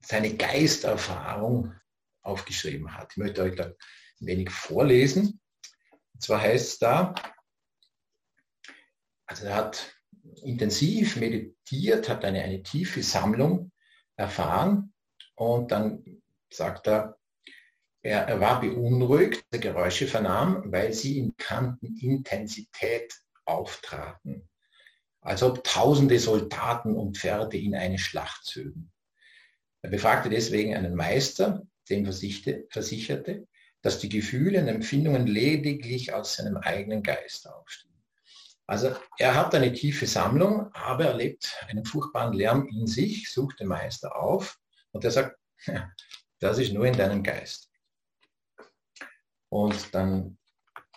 seine 0.00 0.36
Geisterfahrung 0.36 1.74
aufgeschrieben 2.22 2.94
hat. 2.94 3.12
Ich 3.12 3.16
möchte 3.18 3.42
euch 3.42 3.56
da 3.56 3.64
ein 3.64 3.76
wenig 4.20 4.50
vorlesen. 4.50 5.40
Und 6.14 6.22
zwar 6.22 6.40
heißt 6.40 6.66
es 6.66 6.78
da, 6.78 7.14
also 9.26 9.46
er 9.46 9.54
hat 9.54 9.94
intensiv 10.42 11.16
meditiert, 11.16 12.08
hat 12.08 12.24
eine, 12.24 12.42
eine 12.42 12.62
tiefe 12.62 13.02
Sammlung 13.02 13.72
erfahren 14.16 14.92
und 15.34 15.72
dann 15.72 16.22
sagt 16.50 16.86
er, 16.86 17.18
er, 18.02 18.26
er 18.28 18.40
war 18.40 18.60
beunruhigt, 18.60 19.44
Geräusche 19.50 20.06
vernahm, 20.06 20.70
weil 20.72 20.92
sie 20.92 21.18
in 21.18 21.34
bekannten 21.34 21.96
Intensität 21.96 23.14
auftraten, 23.44 24.48
als 25.22 25.42
ob 25.42 25.64
tausende 25.64 26.18
Soldaten 26.18 26.94
und 26.96 27.16
Pferde 27.16 27.56
in 27.56 27.74
eine 27.74 27.98
Schlacht 27.98 28.44
zögen. 28.44 28.92
Er 29.80 29.90
befragte 29.90 30.28
deswegen 30.28 30.76
einen 30.76 30.94
Meister, 30.94 31.62
dem 31.88 32.04
versicherte, 32.04 33.48
dass 33.82 33.98
die 33.98 34.08
Gefühle 34.08 34.60
und 34.60 34.68
Empfindungen 34.68 35.26
lediglich 35.26 36.12
aus 36.12 36.34
seinem 36.34 36.56
eigenen 36.56 37.02
Geist 37.02 37.48
aufstehen. 37.48 37.92
Also 38.66 38.94
er 39.18 39.34
hat 39.34 39.54
eine 39.54 39.72
tiefe 39.72 40.06
Sammlung, 40.06 40.72
aber 40.72 41.06
er 41.06 41.14
lebt 41.14 41.56
einen 41.68 41.84
furchtbaren 41.84 42.32
Lärm 42.32 42.68
in 42.68 42.86
sich, 42.86 43.30
sucht 43.30 43.60
den 43.60 43.68
Meister 43.68 44.16
auf 44.16 44.58
und 44.92 45.04
er 45.04 45.10
sagt, 45.10 45.38
das 46.38 46.58
ist 46.58 46.72
nur 46.72 46.86
in 46.86 46.96
deinem 46.96 47.22
Geist. 47.22 47.70
Und 49.48 49.94
dann 49.94 50.38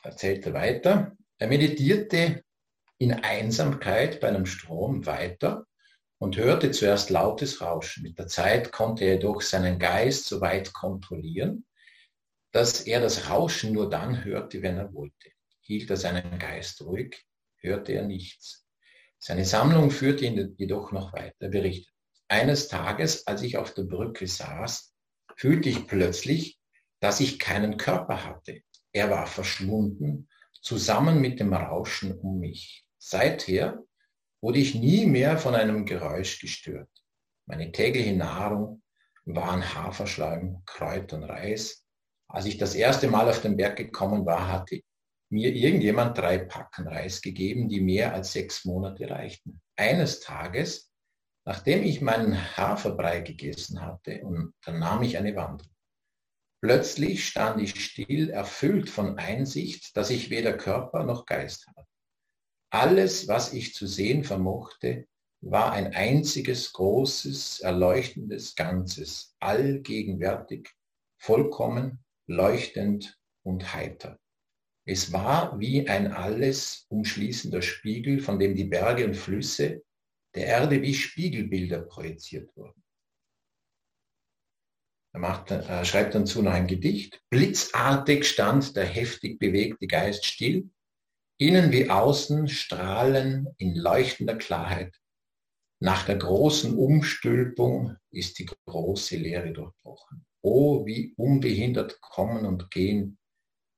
erzählt 0.04 0.46
er 0.46 0.54
weiter, 0.54 1.18
er 1.38 1.48
meditierte 1.48 2.45
in 2.98 3.14
Einsamkeit 3.14 4.20
bei 4.20 4.30
einem 4.30 4.46
Strom 4.46 5.06
weiter 5.06 5.66
und 6.18 6.38
hörte 6.38 6.72
zuerst 6.72 7.10
lautes 7.10 7.62
Rauschen. 7.62 8.04
Mit 8.04 8.18
der 8.18 8.28
Zeit 8.28 8.72
konnte 8.72 9.06
er 9.06 9.14
jedoch 9.14 9.42
seinen 9.42 9.80
Geist 9.80 10.26
so 10.26 10.42
weit 10.42 10.74
kontrollieren, 10.74 11.66
dass 12.52 12.82
er 12.82 13.02
das 13.02 13.30
Rauschen 13.30 13.74
nur 13.74 13.90
dann 13.90 14.24
hörte, 14.24 14.62
wenn 14.62 14.78
er 14.78 14.94
wollte. 14.94 15.30
Hielt 15.62 15.90
er 15.90 15.98
seinen 15.98 16.40
Geist 16.40 16.82
ruhig, 16.82 17.26
hörte 17.58 17.92
er 17.92 18.04
nichts. 18.04 18.66
Seine 19.20 19.46
Sammlung 19.46 19.92
führte 19.92 20.26
ihn 20.26 20.56
jedoch 20.58 20.92
noch 20.92 21.12
weiter. 21.12 21.36
Er 21.40 21.50
berichtet, 21.50 21.94
eines 22.28 22.68
Tages, 22.68 23.28
als 23.28 23.42
ich 23.42 23.58
auf 23.58 23.74
der 23.74 23.84
Brücke 23.84 24.28
saß, 24.28 24.94
fühlte 25.36 25.70
ich 25.70 25.88
plötzlich, 25.88 26.60
dass 27.00 27.20
ich 27.20 27.40
keinen 27.40 27.78
Körper 27.78 28.24
hatte. 28.24 28.62
Er 28.94 29.10
war 29.10 29.28
verschwunden, 29.28 30.30
zusammen 30.62 31.20
mit 31.20 31.40
dem 31.40 31.54
Rauschen 31.54 32.18
um 32.18 32.40
mich. 32.40 32.85
Seither 33.08 33.86
wurde 34.42 34.58
ich 34.58 34.74
nie 34.74 35.06
mehr 35.06 35.38
von 35.38 35.54
einem 35.54 35.86
Geräusch 35.86 36.40
gestört. 36.40 36.90
Meine 37.48 37.72
tägliche 37.72 38.16
Nahrung 38.16 38.82
waren 39.26 39.76
Haferschleim, 39.76 40.64
Kräuter 40.66 41.18
und 41.18 41.26
Reis. 41.26 41.86
Als 42.28 42.48
ich 42.48 42.58
das 42.58 42.74
erste 42.74 43.08
Mal 43.08 43.30
auf 43.30 43.44
den 43.44 43.58
Berg 43.58 43.76
gekommen 43.76 44.26
war, 44.26 44.52
hatte 44.52 44.82
mir 45.30 45.54
irgendjemand 45.54 46.18
drei 46.18 46.40
Packen 46.40 46.88
Reis 46.88 47.22
gegeben, 47.22 47.70
die 47.70 47.80
mehr 47.80 48.12
als 48.12 48.34
sechs 48.34 48.66
Monate 48.66 49.08
reichten. 49.08 49.62
Eines 49.76 50.22
Tages, 50.22 50.92
nachdem 51.46 51.84
ich 51.84 52.02
meinen 52.02 52.58
Haferbrei 52.58 53.22
gegessen 53.22 53.84
hatte, 53.84 54.24
und 54.24 54.56
dann 54.64 54.80
nahm 54.80 55.04
ich 55.04 55.16
eine 55.20 55.36
Wanderung. 55.36 55.72
Plötzlich 56.60 57.28
stand 57.28 57.62
ich 57.62 57.80
still, 57.80 58.32
erfüllt 58.32 58.90
von 58.90 59.20
Einsicht, 59.20 59.96
dass 59.96 60.10
ich 60.10 60.32
weder 60.32 60.58
Körper 60.58 61.04
noch 61.04 61.28
Geist 61.28 61.68
hatte. 61.68 61.86
Alles, 62.76 63.30
was 63.30 63.54
ich 63.54 63.74
zu 63.74 63.88
sehen 63.88 64.26
vermochte, 64.26 65.08
war 65.40 65.72
ein 65.72 65.94
einziges 65.94 66.74
großes, 66.74 67.62
erleuchtendes 67.62 68.54
Ganzes, 68.54 69.34
allgegenwärtig, 69.40 70.72
vollkommen, 71.18 72.04
leuchtend 72.28 73.18
und 73.44 73.74
heiter. 73.74 74.20
Es 74.86 75.14
war 75.14 75.58
wie 75.58 75.88
ein 75.88 76.12
alles 76.12 76.86
umschließender 76.90 77.62
Spiegel, 77.62 78.20
von 78.20 78.40
dem 78.40 78.56
die 78.56 78.66
Berge 78.66 79.06
und 79.06 79.16
Flüsse 79.16 79.82
der 80.36 80.48
Erde 80.48 80.82
wie 80.82 80.94
Spiegelbilder 80.94 81.80
projiziert 81.80 82.54
wurden. 82.58 82.84
Er, 85.14 85.22
macht, 85.22 85.50
er 85.50 85.86
schreibt 85.86 86.14
dazu 86.14 86.42
noch 86.42 86.52
ein 86.52 86.68
Gedicht. 86.68 87.24
Blitzartig 87.30 88.28
stand 88.28 88.76
der 88.76 88.86
heftig 88.86 89.40
bewegte 89.40 89.88
Geist 89.88 90.26
still. 90.26 90.70
Innen 91.38 91.72
wie 91.72 91.90
außen 91.90 92.48
strahlen 92.48 93.54
in 93.58 93.76
leuchtender 93.76 94.36
Klarheit. 94.36 94.96
Nach 95.80 96.06
der 96.06 96.16
großen 96.18 96.78
Umstülpung 96.78 97.98
ist 98.10 98.40
die 98.40 98.50
große 98.66 99.18
Leere 99.18 99.52
durchbrochen. 99.52 100.26
Oh, 100.42 100.86
wie 100.86 101.14
unbehindert 101.18 102.00
kommen 102.00 102.46
und 102.46 102.72
gehen 102.72 103.18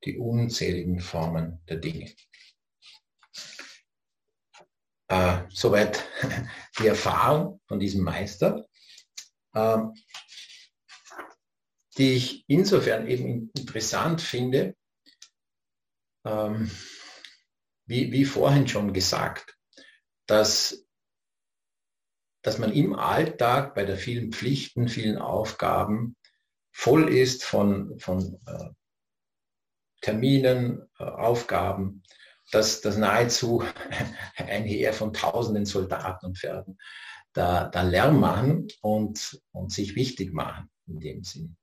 die 0.04 0.18
unzähligen 0.18 1.00
Formen 1.00 1.62
der 1.68 1.78
Dinge. 1.78 2.14
Äh, 5.08 5.44
soweit 5.50 6.06
die 6.80 6.88
Erfahrung 6.88 7.62
von 7.68 7.80
diesem 7.80 8.04
Meister, 8.04 8.68
äh, 9.54 9.78
die 11.98 12.14
ich 12.14 12.44
insofern 12.48 13.08
eben 13.08 13.50
interessant 13.58 14.22
finde, 14.22 14.76
ähm, 16.26 16.70
wie, 17.88 18.12
wie 18.12 18.26
vorhin 18.26 18.68
schon 18.68 18.94
gesagt, 18.94 19.58
dass, 20.28 20.86
dass 22.44 22.60
man 22.60 22.72
im 22.74 22.94
Alltag 22.94 23.74
bei 23.74 23.86
der 23.86 23.98
vielen 23.98 24.32
Pflichten, 24.32 24.88
vielen 24.90 25.18
Aufgaben 25.18 26.16
voll 26.72 27.10
ist 27.10 27.44
von, 27.44 27.98
von 27.98 28.40
äh, 28.46 28.70
Terminen, 30.02 30.88
äh, 31.00 31.04
Aufgaben, 31.04 32.04
dass 32.52 32.82
das 32.82 32.98
nahezu 32.98 33.64
ein 34.36 34.64
Heer 34.64 34.94
von 34.94 35.14
tausenden 35.14 35.66
Soldaten 35.66 36.28
und 36.28 36.38
Pferden 36.38 36.78
da, 37.34 37.68
da 37.70 37.82
Lärm 37.84 38.20
machen 38.20 38.68
und, 38.82 39.42
und 39.52 39.72
sich 39.72 39.96
wichtig 39.96 40.34
machen 40.34 40.70
in 40.88 41.00
dem 41.00 41.24
Sinn. 41.24 41.58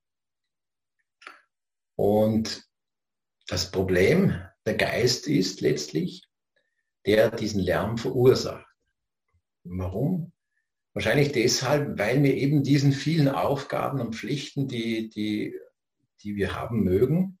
Und 1.95 2.67
das 3.47 3.71
Problem, 3.71 4.41
der 4.65 4.75
Geist 4.75 5.27
ist 5.27 5.61
letztlich, 5.61 6.23
der 7.05 7.31
diesen 7.31 7.61
Lärm 7.61 7.97
verursacht. 7.97 8.65
Warum? 9.63 10.31
Wahrscheinlich 10.93 11.31
deshalb, 11.31 11.99
weil 11.99 12.23
wir 12.23 12.33
eben 12.35 12.63
diesen 12.63 12.93
vielen 12.93 13.27
Aufgaben 13.27 13.99
und 13.99 14.15
Pflichten, 14.15 14.67
die, 14.67 15.09
die, 15.09 15.59
die 16.23 16.35
wir 16.35 16.55
haben 16.55 16.83
mögen, 16.83 17.37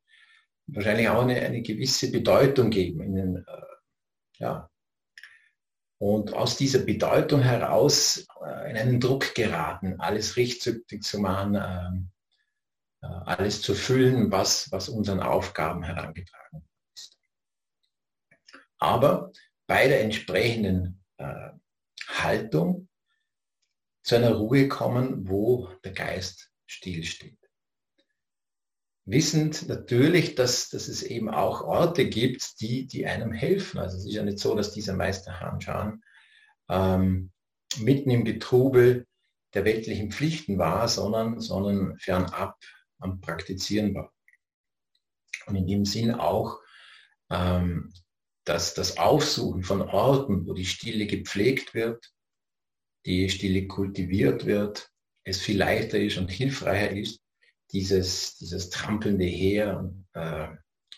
wahrscheinlich 0.67 1.09
auch 1.09 1.21
eine, 1.21 1.39
eine 1.39 1.61
gewisse 1.61 2.11
Bedeutung 2.11 2.69
geben. 2.69 3.01
In 3.01 3.37
äh, 3.37 3.43
ja. 4.37 4.69
Und 5.97 6.33
aus 6.33 6.57
dieser 6.57 6.79
Bedeutung 6.79 7.41
heraus 7.41 8.27
äh, 8.43 8.69
in 8.69 8.77
einen 8.77 8.99
Druck 8.99 9.33
geraten, 9.33 9.99
alles 9.99 10.35
richtig 10.35 11.03
zu 11.03 11.19
machen, 11.19 11.55
äh, 11.55 13.05
äh, 13.05 13.07
alles 13.25 13.61
zu 13.61 13.73
füllen, 13.73 14.31
was, 14.31 14.71
was 14.71 14.89
unseren 14.89 15.21
Aufgaben 15.21 15.83
herangetragen. 15.83 16.64
Aber 18.85 19.31
bei 19.65 19.87
der 19.87 20.01
entsprechenden 20.01 21.03
äh, 21.17 21.49
Haltung 22.07 22.87
zu 24.03 24.15
einer 24.15 24.35
Ruhe 24.35 24.67
kommen, 24.67 25.27
wo 25.27 25.69
der 25.83 25.91
Geist 25.91 26.51
stillsteht. 26.67 27.39
Wissend 29.05 29.67
natürlich, 29.67 30.35
dass, 30.35 30.69
dass 30.69 30.87
es 30.87 31.01
eben 31.01 31.29
auch 31.29 31.61
Orte 31.61 32.07
gibt, 32.07 32.61
die, 32.61 32.85
die 32.85 33.07
einem 33.07 33.31
helfen. 33.31 33.79
Also 33.79 33.97
es 33.97 34.05
ist 34.05 34.13
ja 34.13 34.21
nicht 34.21 34.37
so, 34.37 34.53
dass 34.53 34.71
dieser 34.71 34.93
Meister 34.93 35.39
Hanshan 35.39 36.03
ähm, 36.69 37.31
mitten 37.79 38.11
im 38.11 38.23
Getrubel 38.23 39.07
der 39.55 39.65
weltlichen 39.65 40.11
Pflichten 40.11 40.59
war, 40.59 40.87
sondern, 40.87 41.39
sondern 41.39 41.97
fernab 41.97 42.59
am 42.99 43.19
Praktizieren 43.19 43.95
war. 43.95 44.13
Und 45.47 45.55
in 45.55 45.65
dem 45.65 45.85
Sinn 45.85 46.13
auch 46.13 46.59
ähm, 47.31 47.91
dass 48.45 48.73
das 48.75 48.97
Aufsuchen 48.97 49.63
von 49.63 49.81
Orten, 49.81 50.47
wo 50.47 50.53
die 50.53 50.65
Stille 50.65 51.07
gepflegt 51.07 51.73
wird, 51.73 52.13
die 53.05 53.29
Stille 53.29 53.67
kultiviert 53.67 54.45
wird, 54.45 54.91
es 55.23 55.41
viel 55.41 55.57
leichter 55.57 55.99
ist 55.99 56.17
und 56.17 56.29
hilfreicher 56.29 56.91
ist, 56.91 57.19
dieses, 57.71 58.37
dieses 58.37 58.69
trampelnde 58.69 59.25
Heer 59.25 59.91
äh, 60.13 60.47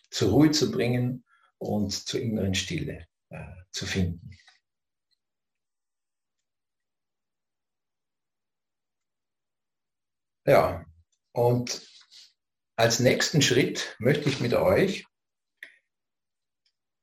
zur 0.09 0.31
Ruhe 0.31 0.51
zu 0.51 0.71
bringen 0.71 1.23
und 1.57 1.91
zur 1.91 2.19
inneren 2.19 2.53
Stille 2.53 3.07
äh, 3.29 3.45
zu 3.71 3.85
finden. 3.85 4.31
Ja, 10.45 10.85
und 11.33 11.85
als 12.77 12.99
nächsten 12.99 13.41
Schritt 13.41 13.95
möchte 13.99 14.29
ich 14.29 14.39
mit 14.39 14.53
euch 14.53 15.05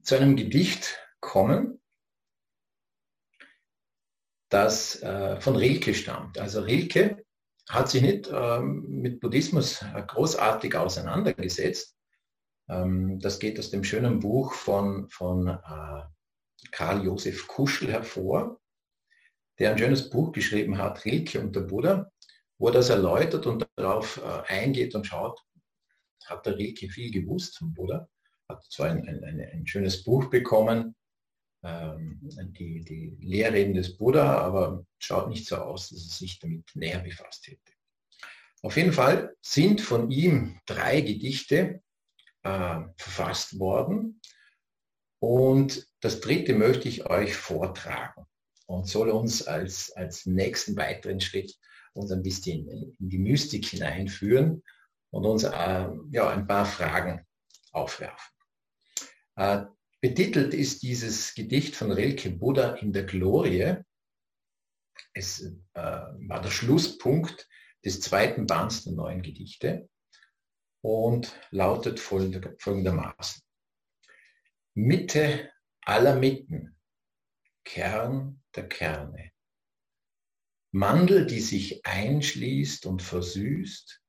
zu 0.04 0.16
einem 0.16 0.36
Gedicht 0.36 0.98
kommen, 1.20 1.80
das 4.50 5.02
äh, 5.02 5.40
von 5.40 5.56
Rilke 5.56 5.94
stammt. 5.94 6.38
Also 6.38 6.60
Rilke 6.60 7.24
hat 7.68 7.90
sich 7.90 8.02
nicht 8.02 8.30
ähm, 8.32 8.84
mit 9.00 9.20
Buddhismus 9.20 9.84
großartig 10.06 10.76
auseinandergesetzt. 10.76 11.96
Ähm, 12.68 13.18
das 13.18 13.38
geht 13.38 13.58
aus 13.58 13.70
dem 13.70 13.82
schönen 13.82 14.20
Buch 14.20 14.52
von, 14.52 15.08
von 15.08 15.48
äh, 15.48 16.02
Karl 16.70 17.04
Josef 17.04 17.48
Kuschel 17.48 17.90
hervor, 17.90 18.60
der 19.58 19.70
ein 19.70 19.78
schönes 19.78 20.10
Buch 20.10 20.32
geschrieben 20.32 20.76
hat, 20.78 21.04
Rilke 21.06 21.40
und 21.40 21.56
der 21.56 21.62
Buddha, 21.62 22.12
wo 22.58 22.70
das 22.70 22.90
erläutert 22.90 23.46
und 23.46 23.66
darauf 23.76 24.18
äh, 24.18 24.52
eingeht 24.52 24.94
und 24.94 25.06
schaut, 25.06 25.40
hat 26.26 26.44
der 26.44 26.58
Rilke 26.58 26.88
viel 26.90 27.10
gewusst 27.10 27.58
vom 27.58 27.72
Buddha 27.72 28.06
hat 28.48 28.64
zwar 28.64 28.90
ein, 28.90 29.08
ein, 29.08 29.24
ein, 29.24 29.40
ein 29.40 29.66
schönes 29.66 30.04
Buch 30.04 30.26
bekommen, 30.26 30.94
ähm, 31.62 32.20
die, 32.58 32.84
die 32.84 33.16
Lehrreden 33.20 33.74
des 33.74 33.96
Buddha, 33.96 34.38
aber 34.38 34.84
schaut 34.98 35.28
nicht 35.28 35.46
so 35.46 35.56
aus, 35.56 35.88
dass 35.88 36.04
er 36.04 36.10
sich 36.10 36.38
damit 36.38 36.64
näher 36.74 37.00
befasst 37.00 37.46
hätte. 37.46 37.72
Auf 38.62 38.76
jeden 38.76 38.92
Fall 38.92 39.34
sind 39.42 39.80
von 39.80 40.10
ihm 40.10 40.60
drei 40.66 41.00
Gedichte 41.00 41.82
äh, 42.42 42.80
verfasst 42.96 43.58
worden 43.58 44.20
und 45.20 45.88
das 46.00 46.20
dritte 46.20 46.54
möchte 46.54 46.88
ich 46.88 47.06
euch 47.06 47.34
vortragen 47.34 48.26
und 48.66 48.86
soll 48.86 49.10
uns 49.10 49.46
als, 49.46 49.92
als 49.92 50.26
nächsten 50.26 50.76
weiteren 50.76 51.20
Schritt 51.20 51.54
uns 51.94 52.10
ein 52.10 52.22
bisschen 52.22 52.68
in 52.68 52.94
die 52.98 53.18
Mystik 53.18 53.66
hineinführen 53.66 54.62
und 55.10 55.24
uns 55.24 55.44
äh, 55.44 55.88
ja, 56.10 56.28
ein 56.28 56.46
paar 56.46 56.66
Fragen 56.66 57.24
aufwerfen. 57.72 58.33
Äh, 59.36 59.66
betitelt 60.00 60.54
ist 60.54 60.82
dieses 60.82 61.34
Gedicht 61.34 61.74
von 61.76 61.90
Rilke 61.90 62.30
Buddha 62.30 62.74
in 62.74 62.92
der 62.92 63.04
Glorie. 63.04 63.76
Es 65.12 65.42
äh, 65.42 65.80
war 65.80 66.40
der 66.40 66.50
Schlusspunkt 66.50 67.48
des 67.84 68.00
zweiten 68.00 68.46
Bands 68.46 68.84
der 68.84 68.92
neuen 68.92 69.22
Gedichte 69.22 69.88
und 70.82 71.38
lautet 71.50 72.00
folgendermaßen. 72.00 73.42
Mitte 74.74 75.50
aller 75.82 76.16
Mitten, 76.16 76.78
Kern 77.64 78.42
der 78.54 78.68
Kerne. 78.68 79.32
Mandel, 80.72 81.26
die 81.26 81.40
sich 81.40 81.86
einschließt 81.86 82.86
und 82.86 83.00
versüßt, 83.00 84.02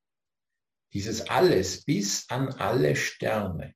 dieses 0.93 1.29
alles 1.29 1.85
bis 1.85 2.29
an 2.29 2.49
alle 2.49 2.95
Sterne 2.95 3.75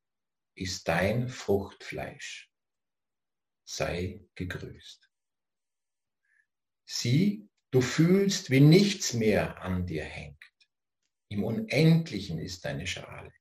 ist 0.60 0.88
dein 0.88 1.30
Fruchtfleisch. 1.30 2.52
Sei 3.64 4.26
gegrüßt. 4.36 5.10
Sieh, 6.86 7.48
du 7.72 7.82
fühlst, 7.82 8.50
wie 8.50 8.60
nichts 8.60 9.14
mehr 9.14 9.62
an 9.62 9.86
dir 9.86 10.04
hängt. 10.04 10.44
Im 11.30 11.44
Unendlichen 11.44 12.40
ist 12.40 12.66
deine 12.66 12.88
Schale. 12.88 13.32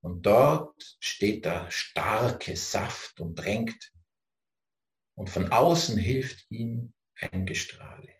Und 0.00 0.24
dort 0.24 0.96
steht 1.00 1.44
der 1.44 1.70
starke 1.70 2.56
Saft 2.56 3.20
und 3.20 3.34
drängt. 3.34 3.92
Und 5.16 5.28
von 5.28 5.50
außen 5.50 5.98
hilft 5.98 6.50
ihm 6.50 6.94
ein 7.16 7.44
Gestrahle. 7.44 8.14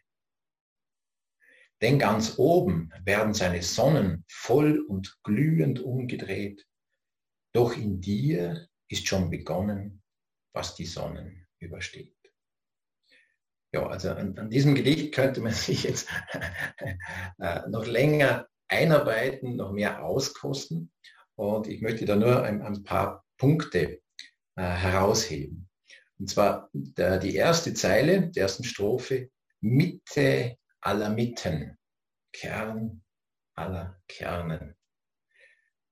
Denn 1.81 1.99
ganz 1.99 2.39
oben 2.39 2.93
werden 3.05 3.33
seine 3.33 3.63
Sonnen 3.63 4.25
voll 4.27 4.81
und 4.81 5.19
glühend 5.23 5.79
umgedreht 5.81 6.67
doch 7.57 7.77
in 7.77 8.01
dir 8.01 8.69
ist 8.89 9.07
schon 9.07 9.31
begonnen, 9.31 10.03
was 10.53 10.75
die 10.75 10.85
Sonnen 10.85 11.47
übersteht. 11.59 12.15
Ja, 13.73 13.87
also 13.87 14.11
an, 14.11 14.39
an 14.39 14.51
diesem 14.51 14.75
Gedicht 14.75 15.15
könnte 15.15 15.41
man 15.41 15.53
sich 15.55 15.85
jetzt 15.85 16.09
äh, 17.39 17.69
noch 17.69 17.87
länger 17.87 18.47
einarbeiten, 18.69 19.57
noch 19.57 19.73
mehr 19.73 20.05
auskosten. 20.05 20.93
Und 21.35 21.67
ich 21.67 21.81
möchte 21.81 22.05
da 22.05 22.17
nur 22.17 22.43
ein, 22.43 22.61
ein 22.63 22.83
paar 22.85 23.25
Punkte 23.39 24.03
äh, 24.57 24.63
herausheben. 24.63 25.69
Und 26.19 26.29
zwar 26.29 26.69
der, 26.73 27.19
die 27.19 27.35
erste 27.35 27.73
Zeile 27.73 28.31
der 28.31 28.45
ersten 28.45 28.65
Strophe, 28.65 29.31
Mitte 29.61 30.59
aller 30.83 31.11
Mitten, 31.11 31.79
Kern 32.33 33.03
aller 33.55 33.99
Kernen. 34.09 34.75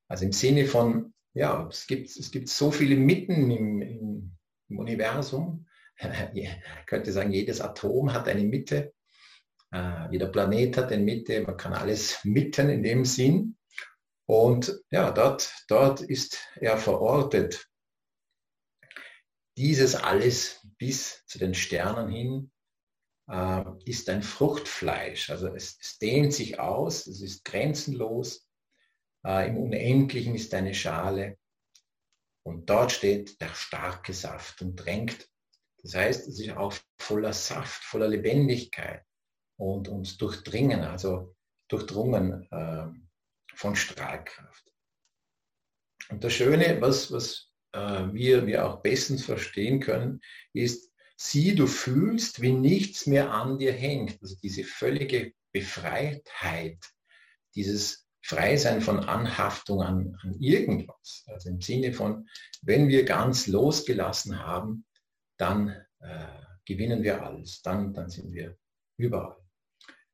Also 0.09 0.27
im 0.27 0.33
Sinne 0.33 0.67
von 0.67 1.14
ja, 1.35 1.67
es 1.69 1.87
gibt, 1.87 2.09
es 2.17 2.31
gibt 2.31 2.49
so 2.49 2.71
viele 2.71 2.97
Mitten 2.97 3.51
im, 3.51 3.83
im, 3.83 4.79
Universum. 4.79 5.67
ich 6.35 6.49
könnte 6.87 7.13
sagen, 7.13 7.33
jedes 7.33 7.61
Atom 7.61 8.13
hat 8.13 8.29
eine 8.29 8.45
Mitte. 8.45 8.95
Uh, 9.75 10.09
jeder 10.11 10.29
Planet 10.29 10.77
hat 10.77 10.93
eine 10.93 11.03
Mitte. 11.03 11.43
Man 11.43 11.57
kann 11.57 11.75
alles 11.75 12.21
mitten 12.25 12.71
in 12.71 12.83
dem 12.83 13.05
Sinn. 13.05 13.57
Und 14.27 14.81
ja, 14.91 15.11
dort, 15.11 15.53
dort 15.69 16.01
ist 16.01 16.39
er 16.57 16.79
verortet. 16.79 17.69
Dieses 19.57 19.95
alles 19.95 20.67
bis 20.79 21.25
zu 21.27 21.39
den 21.39 21.55
Sternen 21.55 22.09
hin 22.09 22.53
äh, 23.29 23.65
ist 23.85 24.09
ein 24.09 24.23
Fruchtfleisch. 24.23 25.31
Also 25.31 25.49
es, 25.49 25.79
es, 25.81 25.99
dehnt 25.99 26.33
sich 26.33 26.59
aus, 26.59 27.07
es 27.07 27.21
ist 27.21 27.45
grenzenlos 27.45 28.44
äh, 29.25 29.49
Im 29.49 29.57
Unendlichen 29.57 30.35
ist 30.35 30.55
eine 30.55 30.75
Schale 30.75 31.39
und 32.45 32.69
dort 32.69 32.93
steht 32.93 33.41
der 33.41 33.55
starke 33.55 34.13
Saft 34.13 34.61
und 34.63 34.77
drängt. 34.77 35.29
Das 35.83 35.95
heißt, 35.95 36.29
es 36.29 36.41
ist 36.41 36.51
auch 36.51 36.75
voller 36.99 37.33
Saft, 37.33 37.83
voller 37.85 38.09
Lebendigkeit 38.09 39.05
und, 39.57 39.89
und 39.89 40.21
durchdringen, 40.21 40.81
also 40.81 41.35
durchdrungen 41.69 42.47
äh, 42.51 42.87
von 43.55 43.77
Strahlkraft. 43.77 44.65
Und 46.11 46.23
das 46.23 46.33
Schöne, 46.33 46.81
was, 46.81 47.11
was 47.13 47.51
äh, 47.73 48.13
wir, 48.13 48.47
wir 48.47 48.67
auch 48.67 48.83
bestens 48.83 49.25
verstehen 49.25 49.81
können, 49.81 50.21
ist, 50.53 50.93
sieh, 51.17 51.55
du 51.55 51.67
fühlst, 51.67 52.43
wie 52.43 52.53
nichts 52.53 53.07
mehr 53.07 53.31
an 53.31 53.59
dir 53.59 53.73
hängt. 53.73 54.21
Also 54.21 54.37
diese 54.43 54.65
völlige 54.65 55.33
Befreitheit, 55.53 56.79
dieses 57.55 58.04
frei 58.25 58.57
sein 58.57 58.81
von 58.81 59.01
Anhaftung 59.01 59.83
an, 59.83 60.17
an 60.23 60.35
irgendwas. 60.41 61.25
Also 61.27 61.51
im 61.51 61.61
Sinne 61.61 61.93
von, 61.93 62.27
wenn 62.63 62.89
wir 62.89 63.05
ganz 63.05 63.47
losgelassen 63.47 64.43
haben, 64.43 64.87
dann 65.37 65.69
äh, 66.01 66.27
gewinnen 66.65 67.03
wir 67.03 67.23
alles, 67.23 67.61
dann, 67.61 67.93
dann 67.93 68.09
sind 68.09 68.33
wir 68.33 68.57
überall. 68.97 69.37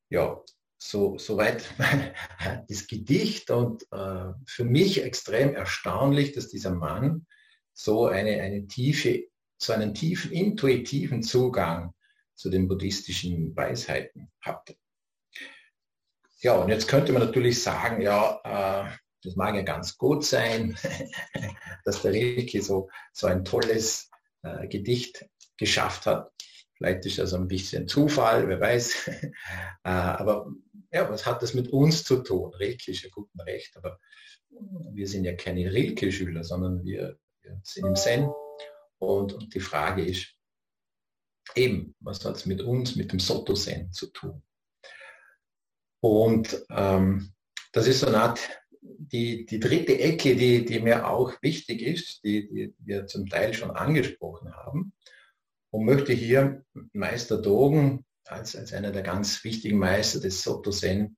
Ja, 0.09 0.43
so 0.77 1.19
soweit 1.19 1.65
das 2.69 2.89
Gedicht 2.89 3.51
und 3.51 3.85
äh, 3.93 4.33
für 4.45 4.65
mich 4.65 5.05
extrem 5.05 5.55
erstaunlich, 5.55 6.33
dass 6.33 6.49
dieser 6.49 6.75
Mann 6.75 7.27
so 7.73 8.07
eine, 8.07 8.41
eine 8.43 8.67
tiefe, 8.67 9.29
so 9.57 9.73
einen 9.73 9.95
tiefen 9.95 10.33
intuitiven 10.33 11.23
Zugang 11.23 11.95
zu 12.35 12.51
den 12.51 12.67
buddhistischen 12.67 13.55
Weisheiten 13.55 14.33
hatte. 14.41 14.75
Ja, 16.43 16.55
und 16.57 16.71
jetzt 16.71 16.89
könnte 16.89 17.13
man 17.13 17.23
natürlich 17.23 17.63
sagen, 17.63 18.01
ja, 18.01 18.41
äh, 18.45 18.91
das 19.23 19.37
mag 19.37 19.55
ja 19.55 19.63
ganz 19.63 19.99
gut 19.99 20.25
sein, 20.25 20.77
dass 21.85 22.03
der 22.03 22.13
Rilke 22.13 22.63
so, 22.63 22.89
so 23.13 23.27
ein 23.27 23.45
tolles 23.45 24.11
äh, 24.43 24.67
Gedicht 24.69 25.29
geschafft 25.59 26.07
hat. 26.07 26.33
Vielleicht 26.75 27.05
ist 27.05 27.19
das 27.19 27.35
ein 27.35 27.47
bisschen 27.47 27.87
Zufall, 27.89 28.49
wer 28.49 28.61
weiß. 28.61 29.11
Äh, 29.83 29.89
aber 29.89 30.53
ja, 30.93 31.09
was 31.09 31.25
hat 31.25 31.41
das 31.41 31.55
mit 31.55 31.69
uns 31.69 32.05
zu 32.05 32.23
tun? 32.23 32.53
Rilke 32.53 32.91
ist 32.91 33.03
ja 33.03 33.09
gut 33.09 33.31
und 33.33 33.41
recht, 33.41 33.75
aber 33.79 33.99
wir 34.93 35.09
sind 35.09 35.25
ja 35.25 35.35
keine 35.35 35.73
Rilke-Schüler, 35.73 36.45
sondern 36.45 36.85
wir, 36.85 37.19
wir, 37.41 37.61
sind 37.65 37.87
im 37.87 37.97
Zen. 37.97 38.29
Und, 38.99 39.33
und 39.33 39.55
die 39.55 39.61
Frage 39.61 40.05
ist 40.05 40.35
eben, 41.55 41.95
was 42.01 42.23
hat 42.27 42.37
es 42.37 42.45
mit 42.45 42.61
uns, 42.61 42.95
mit 42.95 43.11
dem 43.11 43.21
Soto-Zen 43.21 43.91
zu 43.91 44.09
tun? 44.09 44.43
Und 46.01 46.65
ähm, 46.71 47.33
das 47.73 47.87
ist 47.87 48.01
so 48.01 48.07
eine 48.07 48.23
Art, 48.23 48.41
die, 48.81 49.45
die 49.47 49.61
dritte 49.61 49.99
Ecke, 49.99 50.37
die, 50.37 50.65
die 50.65 50.81
mir 50.81 51.09
auch 51.09 51.35
wichtig 51.43 51.83
ist, 51.83 52.25
die, 52.25 52.49
die 52.49 52.75
wir 52.79 53.07
zum 53.07 53.29
Teil 53.29 53.55
schon 53.55 53.71
angesprochen 53.71 54.55
haben. 54.55 54.93
Und 55.71 55.85
möchte 55.85 56.13
hier 56.13 56.65
Meister 56.93 57.41
Dogen 57.41 58.05
als, 58.27 58.57
als 58.57 58.73
einer 58.73 58.91
der 58.91 59.03
ganz 59.03 59.45
wichtigen 59.45 59.79
Meister 59.79 60.21
des 60.21 60.43
Soto 60.43 60.71
Zen 60.71 61.17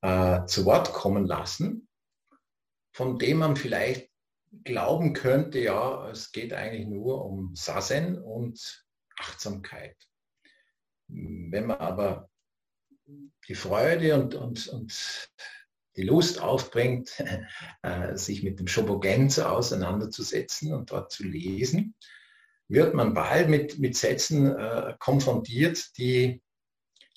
äh, 0.00 0.44
zu 0.46 0.64
Wort 0.64 0.92
kommen 0.92 1.26
lassen, 1.26 1.88
von 2.92 3.18
dem 3.18 3.38
man 3.38 3.56
vielleicht 3.56 4.10
glauben 4.64 5.12
könnte, 5.12 5.60
ja, 5.60 6.08
es 6.10 6.32
geht 6.32 6.52
eigentlich 6.52 6.86
nur 6.86 7.24
um 7.24 7.54
Sazen 7.54 8.18
und 8.20 8.84
Achtsamkeit. 9.18 9.96
Wenn 11.08 11.66
man 11.66 11.78
aber 11.78 12.28
die 13.48 13.54
Freude 13.54 14.14
und, 14.14 14.34
und, 14.34 14.68
und 14.68 15.28
die 15.96 16.02
Lust 16.02 16.40
aufbringt, 16.40 17.22
äh, 17.82 18.16
sich 18.16 18.42
mit 18.42 18.58
dem 18.58 18.66
Shobogenzo 18.66 19.42
auseinanderzusetzen 19.42 20.72
und 20.72 20.90
dort 20.90 21.12
zu 21.12 21.24
lesen, 21.24 21.94
wird 22.68 22.94
man 22.94 23.14
bald 23.14 23.48
mit, 23.48 23.78
mit 23.78 23.96
Sätzen 23.96 24.56
äh, 24.56 24.94
konfrontiert, 24.98 25.98
die, 25.98 26.40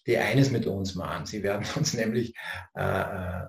die 0.05 0.17
eines 0.17 0.51
mit 0.51 0.67
uns 0.67 0.95
machen. 0.95 1.25
Sie 1.25 1.43
werden 1.43 1.65
uns 1.75 1.93
nämlich 1.93 2.33
äh, 2.75 2.83
äh, 2.83 3.47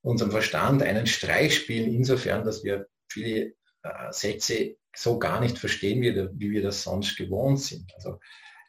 unserem 0.00 0.30
Verstand 0.30 0.82
einen 0.82 1.06
Streich 1.06 1.56
spielen, 1.56 1.92
insofern, 1.92 2.44
dass 2.44 2.64
wir 2.64 2.86
viele 3.10 3.52
äh, 3.82 4.10
Sätze 4.12 4.76
so 4.94 5.18
gar 5.18 5.40
nicht 5.40 5.58
verstehen, 5.58 6.02
wie, 6.02 6.14
wie, 6.14 6.50
wir 6.50 6.62
das 6.62 6.82
sonst 6.82 7.16
gewohnt 7.16 7.60
sind. 7.60 7.92
Also 7.94 8.18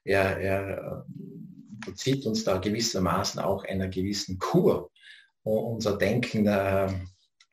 er, 0.03 0.37
er 0.37 1.05
bezieht 1.85 2.25
uns 2.25 2.43
da 2.43 2.57
gewissermaßen 2.57 3.39
auch 3.41 3.63
einer 3.63 3.87
gewissen 3.87 4.39
Kur, 4.39 4.91
um 5.43 5.75
unser 5.75 5.97
Denken 5.97 6.47
äh, 6.47 6.91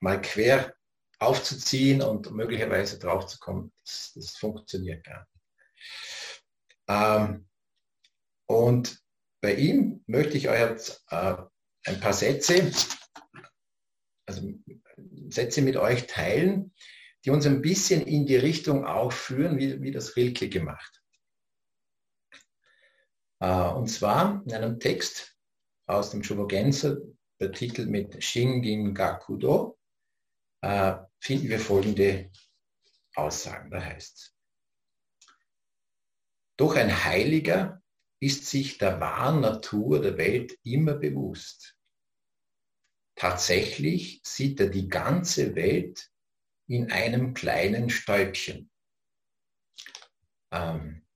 mal 0.01 0.21
quer 0.21 0.75
aufzuziehen 1.19 2.03
und 2.03 2.31
möglicherweise 2.33 2.99
drauf 2.99 3.27
zu 3.27 3.39
kommen, 3.39 3.73
das, 3.85 4.13
das 4.15 4.37
funktioniert 4.37 5.05
gar 5.05 5.21
nicht. 5.21 5.43
Ähm, 6.89 7.49
und 8.47 8.99
bei 9.41 9.55
ihm 9.55 10.05
möchte 10.07 10.37
ich 10.37 10.49
euch 10.49 10.61
jetzt 10.61 11.05
äh, 11.11 11.37
ein 11.87 12.01
paar 12.01 12.13
Sätze, 12.13 12.71
also 14.27 14.53
Sätze 15.29 15.63
mit 15.63 15.77
euch 15.77 16.07
teilen, 16.07 16.75
die 17.25 17.31
uns 17.31 17.47
ein 17.47 17.63
bisschen 17.63 18.03
in 18.07 18.27
die 18.27 18.37
Richtung 18.37 18.85
auch 18.85 19.13
führen, 19.13 19.59
wie, 19.59 19.81
wie 19.83 19.91
das 19.91 20.17
Rilke 20.17 20.49
gemacht 20.49 20.96
und 23.45 23.89
zwar 23.89 24.43
in 24.47 24.55
einem 24.55 24.81
Text 24.81 25.37
aus 25.87 26.11
dem 26.11 26.23
Shobogenzo, 26.23 27.17
betitelt 27.39 27.89
mit 27.89 28.23
Shingin 28.23 28.95
Gakudo, 28.95 29.79
äh, 30.63 30.97
finden 31.21 31.49
wir 31.49 31.61
folgende 31.61 32.31
Aussagen. 33.15 33.71
Da 33.71 33.83
heißt 33.83 34.35
Doch 36.57 36.77
ein 36.77 37.05
Heiliger 37.05 37.83
ist 38.21 38.47
sich 38.47 38.79
der 38.79 39.01
wahren 39.01 39.41
Natur 39.41 40.01
der 40.01 40.17
Welt 40.17 40.59
immer 40.63 40.95
bewusst. 40.95 41.77
Tatsächlich 43.15 44.21
sieht 44.25 44.61
er 44.61 44.69
die 44.69 44.89
ganze 44.89 45.55
Welt 45.55 46.11
in 46.67 46.91
einem 46.91 47.35
kleinen 47.35 47.91
Stäubchen. 47.91 48.71
Ähm, 50.51 51.07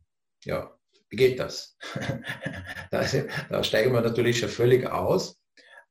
ja, 0.44 0.78
wie 1.10 1.16
geht 1.16 1.40
das? 1.40 1.76
da, 2.90 3.04
da, 3.50 3.62
steigen 3.62 3.92
wir 3.92 4.00
natürlich 4.00 4.38
schon 4.38 4.48
völlig 4.48 4.86
aus. 4.86 5.38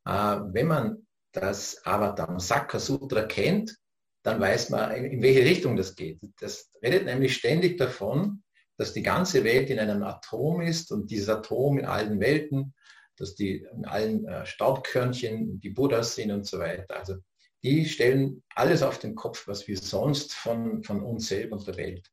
Äh, 0.06 0.12
wenn 0.12 0.68
man 0.68 1.08
das 1.34 1.86
Avatar 1.86 2.40
Saka 2.40 2.80
Sutra 2.80 3.24
kennt, 3.24 3.76
dann 4.24 4.40
weiß 4.40 4.70
man, 4.70 4.92
in 4.92 5.22
welche 5.22 5.46
Richtung 5.46 5.76
das 5.76 5.96
geht. 5.96 6.20
Das 6.40 6.72
redet 6.82 7.06
nämlich 7.06 7.36
ständig 7.36 7.78
davon, 7.78 8.44
dass 8.78 8.94
die 8.94 9.04
ganze 9.04 9.44
Welt 9.44 9.70
in 9.70 9.80
einem 9.80 10.04
Atom 10.04 10.62
ist 10.62 10.92
und 10.92 11.12
dieses 11.12 11.30
Atom 11.30 11.80
in 11.80 11.86
allen 11.86 12.20
Welten, 12.20 12.74
dass 13.18 13.36
die 13.36 13.66
in 13.74 13.86
allen 13.86 14.26
äh, 14.26 14.46
Staubkörnchen 14.46 15.60
die 15.60 15.70
Buddhas 15.70 16.16
sind 16.16 16.32
und 16.32 16.48
so 16.48 16.60
weiter. 16.60 16.96
Also 16.96 17.16
die 17.62 17.86
stellen 17.86 18.42
alles 18.56 18.82
auf 18.82 19.00
den 19.00 19.16
Kopf, 19.16 19.48
was 19.48 19.68
wir 19.68 19.78
sonst 19.78 20.34
von, 20.34 20.82
von 20.84 21.04
uns 21.04 21.28
selber 21.28 21.58
und 21.58 21.68
der 21.68 21.76
Welt 21.76 22.10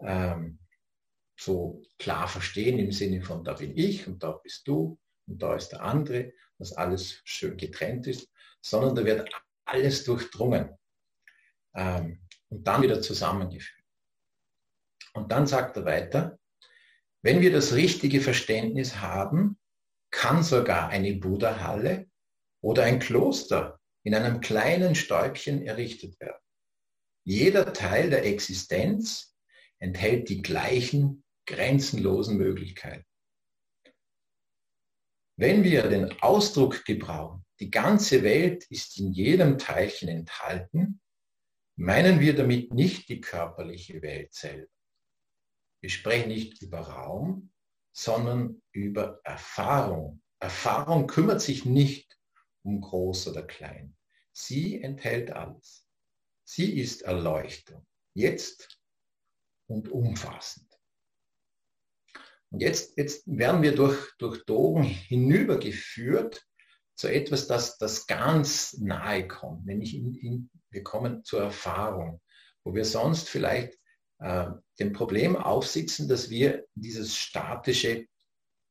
ähm, 0.00 0.58
so 1.38 1.82
klar 1.98 2.28
verstehen, 2.28 2.78
im 2.78 2.92
Sinne 2.92 3.22
von 3.22 3.44
da 3.44 3.54
bin 3.54 3.76
ich 3.76 4.06
und 4.06 4.22
da 4.22 4.32
bist 4.32 4.66
du 4.66 4.98
und 5.26 5.42
da 5.42 5.54
ist 5.54 5.70
der 5.70 5.82
andere, 5.82 6.32
dass 6.58 6.72
alles 6.72 7.20
schön 7.24 7.56
getrennt 7.56 8.06
ist, 8.06 8.28
sondern 8.60 8.94
da 8.94 9.04
wird 9.04 9.30
alles 9.64 10.04
durchdrungen 10.04 10.76
ähm, 11.74 12.20
und 12.48 12.66
dann 12.66 12.82
wieder 12.82 13.00
zusammengeführt. 13.00 13.78
Und 15.14 15.30
dann 15.30 15.46
sagt 15.46 15.76
er 15.76 15.84
weiter, 15.84 16.38
wenn 17.22 17.40
wir 17.40 17.52
das 17.52 17.74
richtige 17.74 18.20
Verständnis 18.20 18.96
haben, 18.96 19.58
kann 20.10 20.42
sogar 20.42 20.88
eine 20.88 21.14
Buddha-Halle 21.14 22.08
oder 22.62 22.84
ein 22.84 22.98
Kloster 22.98 23.80
in 24.02 24.14
einem 24.14 24.40
kleinen 24.40 24.94
Stäubchen 24.94 25.66
errichtet 25.66 26.18
werden. 26.20 26.40
Jeder 27.24 27.72
Teil 27.72 28.10
der 28.10 28.24
Existenz 28.24 29.36
enthält 29.78 30.28
die 30.28 30.42
gleichen 30.42 31.24
grenzenlosen 31.48 32.36
Möglichkeiten. 32.36 33.04
Wenn 35.36 35.64
wir 35.64 35.88
den 35.88 36.20
Ausdruck 36.20 36.84
gebrauchen, 36.84 37.44
die 37.60 37.70
ganze 37.70 38.22
Welt 38.22 38.64
ist 38.70 38.98
in 38.98 39.12
jedem 39.12 39.56
Teilchen 39.58 40.08
enthalten, 40.08 41.00
meinen 41.76 42.20
wir 42.20 42.34
damit 42.34 42.72
nicht 42.74 43.08
die 43.08 43.20
körperliche 43.20 44.02
Welt 44.02 44.34
selber. 44.34 44.70
Wir 45.80 45.90
sprechen 45.90 46.28
nicht 46.28 46.60
über 46.60 46.80
Raum, 46.80 47.52
sondern 47.92 48.62
über 48.72 49.20
Erfahrung. 49.24 50.22
Erfahrung 50.40 51.06
kümmert 51.06 51.40
sich 51.40 51.64
nicht 51.64 52.18
um 52.62 52.80
groß 52.80 53.28
oder 53.28 53.44
klein. 53.44 53.96
Sie 54.32 54.82
enthält 54.82 55.30
alles. 55.30 55.88
Sie 56.44 56.78
ist 56.78 57.02
Erleuchtung, 57.02 57.86
jetzt 58.14 58.80
und 59.66 59.88
umfassend. 59.88 60.67
Und 62.50 62.60
jetzt, 62.60 62.96
jetzt 62.96 63.24
werden 63.26 63.62
wir 63.62 63.74
durch, 63.74 64.12
durch 64.18 64.44
Drogen 64.44 64.84
hinübergeführt 64.84 66.44
zu 66.94 67.08
etwas, 67.08 67.46
das, 67.46 67.78
das 67.78 68.06
ganz 68.06 68.76
nahe 68.78 69.28
kommt, 69.28 69.66
nämlich 69.66 69.94
in, 69.94 70.14
in, 70.14 70.50
wir 70.70 70.82
kommen 70.82 71.24
zur 71.24 71.42
Erfahrung, 71.42 72.20
wo 72.64 72.74
wir 72.74 72.84
sonst 72.84 73.28
vielleicht 73.28 73.78
äh, 74.18 74.46
dem 74.80 74.92
Problem 74.92 75.36
aufsitzen, 75.36 76.08
dass 76.08 76.30
wir 76.30 76.66
dieses 76.74 77.16
statische 77.16 78.06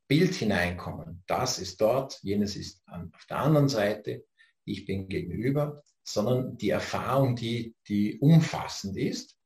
Bild 0.09 0.33
hineinkommen. 0.33 1.23
Das 1.27 1.59
ist 1.59 1.79
dort, 1.79 2.19
jenes 2.21 2.55
ist 2.55 2.81
an, 2.87 3.11
auf 3.13 3.25
der 3.25 3.37
anderen 3.39 3.69
Seite, 3.69 4.25
ich 4.65 4.85
bin 4.85 5.07
gegenüber, 5.07 5.83
sondern 6.03 6.57
die 6.57 6.69
Erfahrung, 6.69 7.35
die, 7.35 7.75
die 7.87 8.19
umfassend 8.19 8.97
ist, 8.97 9.37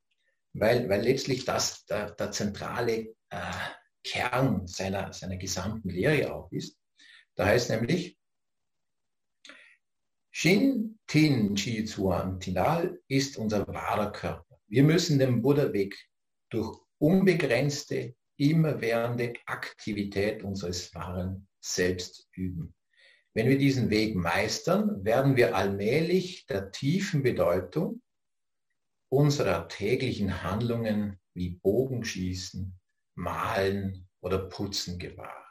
weil, 0.53 0.89
weil 0.89 1.01
letztlich 1.01 1.45
das 1.45 1.85
der, 1.85 2.11
der 2.11 2.31
zentrale 2.31 3.13
äh, 3.29 3.39
Kern 4.03 4.67
seiner, 4.67 5.13
seiner 5.13 5.37
gesamten 5.37 5.89
Lehre 5.89 6.33
auch 6.33 6.51
ist. 6.51 6.77
Da 7.35 7.45
heißt 7.45 7.69
nämlich, 7.69 8.17
Shin 10.33 10.99
Tin 11.07 11.55
Chi 11.55 11.83
Zuan 11.85 12.39
Tinal 12.39 12.99
ist 13.07 13.37
unser 13.37 13.67
wahrer 13.67 14.11
Körper. 14.11 14.59
Wir 14.67 14.83
müssen 14.83 15.19
den 15.19 15.41
Buddha-Weg 15.41 15.97
durch 16.49 16.79
unbegrenzte, 16.99 18.15
immerwährende 18.37 19.33
Aktivität 19.45 20.43
unseres 20.43 20.93
wahren 20.95 21.47
Selbst 21.59 22.29
üben. 22.33 22.73
Wenn 23.33 23.49
wir 23.49 23.57
diesen 23.57 23.89
Weg 23.89 24.15
meistern, 24.15 25.03
werden 25.05 25.35
wir 25.35 25.55
allmählich 25.55 26.45
der 26.47 26.71
tiefen 26.71 27.23
Bedeutung 27.23 28.01
unserer 29.09 29.67
täglichen 29.67 30.43
Handlungen 30.43 31.19
wie 31.33 31.51
Bogenschießen, 31.51 32.73
Malen 33.15 34.07
oder 34.21 34.39
Putzen 34.49 34.99
gewahr. 34.99 35.45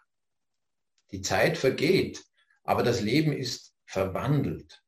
Die 1.11 1.23
Zeit 1.23 1.59
vergeht, 1.59 2.25
aber 2.63 2.83
das 2.83 3.01
Leben 3.01 3.33
ist 3.33 3.75
verwandelt. 3.85 4.83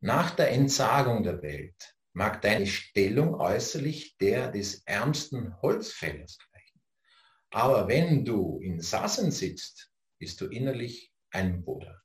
Nach 0.00 0.30
der 0.30 0.50
Entsagung 0.52 1.24
der 1.24 1.42
Welt 1.42 1.96
mag 2.12 2.40
deine 2.42 2.66
Stellung 2.66 3.34
äußerlich 3.34 4.16
der 4.18 4.50
des 4.50 4.82
ärmsten 4.84 5.60
Holzfällers 5.60 6.38
gleichen. 6.38 6.80
Aber 7.50 7.88
wenn 7.88 8.24
du 8.24 8.60
in 8.60 8.80
Sassen 8.80 9.30
sitzt, 9.30 9.90
bist 10.18 10.40
du 10.40 10.46
innerlich 10.46 11.12
ein 11.30 11.64
Buddha 11.64 12.00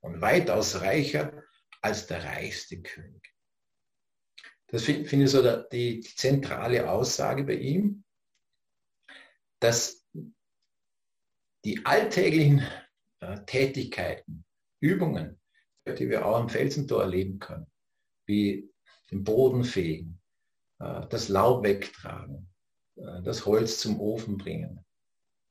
und 0.00 0.20
weitaus 0.20 0.80
reicher 0.80 1.44
als 1.80 2.06
der 2.06 2.24
reichste 2.24 2.82
König. 2.82 3.34
Das 4.68 4.84
finde 4.84 5.08
find 5.08 5.24
ich 5.24 5.30
so 5.30 5.42
die, 5.42 6.00
die 6.00 6.14
zentrale 6.14 6.88
Aussage 6.90 7.44
bei 7.44 7.54
ihm, 7.54 8.04
dass 9.60 10.06
die 11.64 11.84
alltäglichen 11.84 12.66
äh, 13.20 13.38
Tätigkeiten, 13.46 14.44
Übungen, 14.80 15.38
die 15.86 16.08
wir 16.08 16.24
auch 16.26 16.36
am 16.36 16.48
Felsentor 16.48 17.02
erleben 17.02 17.38
können, 17.38 17.66
wie 18.26 18.70
den 19.10 19.24
Boden 19.24 19.64
fegen, 19.64 20.20
äh, 20.78 21.06
das 21.08 21.28
Laub 21.28 21.64
wegtragen, 21.64 22.48
äh, 22.96 23.22
das 23.22 23.46
Holz 23.46 23.78
zum 23.78 24.00
Ofen 24.00 24.38
bringen, 24.38 24.84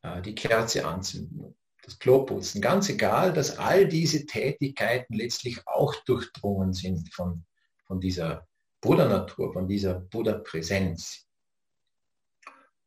äh, 0.01 0.21
die 0.21 0.35
Kerze 0.35 0.85
anzünden, 0.85 1.55
das 1.83 1.99
Klo 1.99 2.25
putzen, 2.25 2.61
ganz 2.61 2.89
egal, 2.89 3.33
dass 3.33 3.57
all 3.57 3.87
diese 3.87 4.25
Tätigkeiten 4.25 5.13
letztlich 5.13 5.65
auch 5.67 5.95
durchdrungen 6.05 6.73
sind 6.73 7.13
von, 7.13 7.45
von 7.85 7.99
dieser 7.99 8.47
Buddha-Natur, 8.81 9.53
von 9.53 9.67
dieser 9.67 9.95
Buddha-Präsenz. 9.95 11.28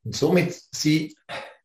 Und 0.04 0.14
somit 0.16 0.60
sie 0.72 1.16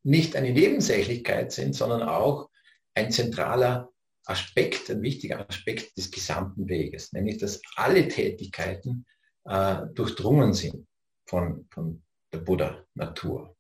nicht 0.03 0.35
eine 0.35 0.51
Nebensächlichkeit 0.51 1.51
sind, 1.51 1.73
sondern 1.73 2.03
auch 2.03 2.49
ein 2.93 3.11
zentraler 3.11 3.89
Aspekt, 4.25 4.89
ein 4.89 5.01
wichtiger 5.01 5.47
Aspekt 5.47 5.97
des 5.97 6.11
gesamten 6.11 6.67
Weges, 6.67 7.13
nämlich 7.13 7.37
dass 7.37 7.61
alle 7.75 8.07
Tätigkeiten 8.07 9.05
äh, 9.45 9.77
durchdrungen 9.93 10.53
sind 10.53 10.87
von, 11.25 11.67
von 11.71 12.03
der 12.33 12.39
Buddha-Natur. 12.39 13.55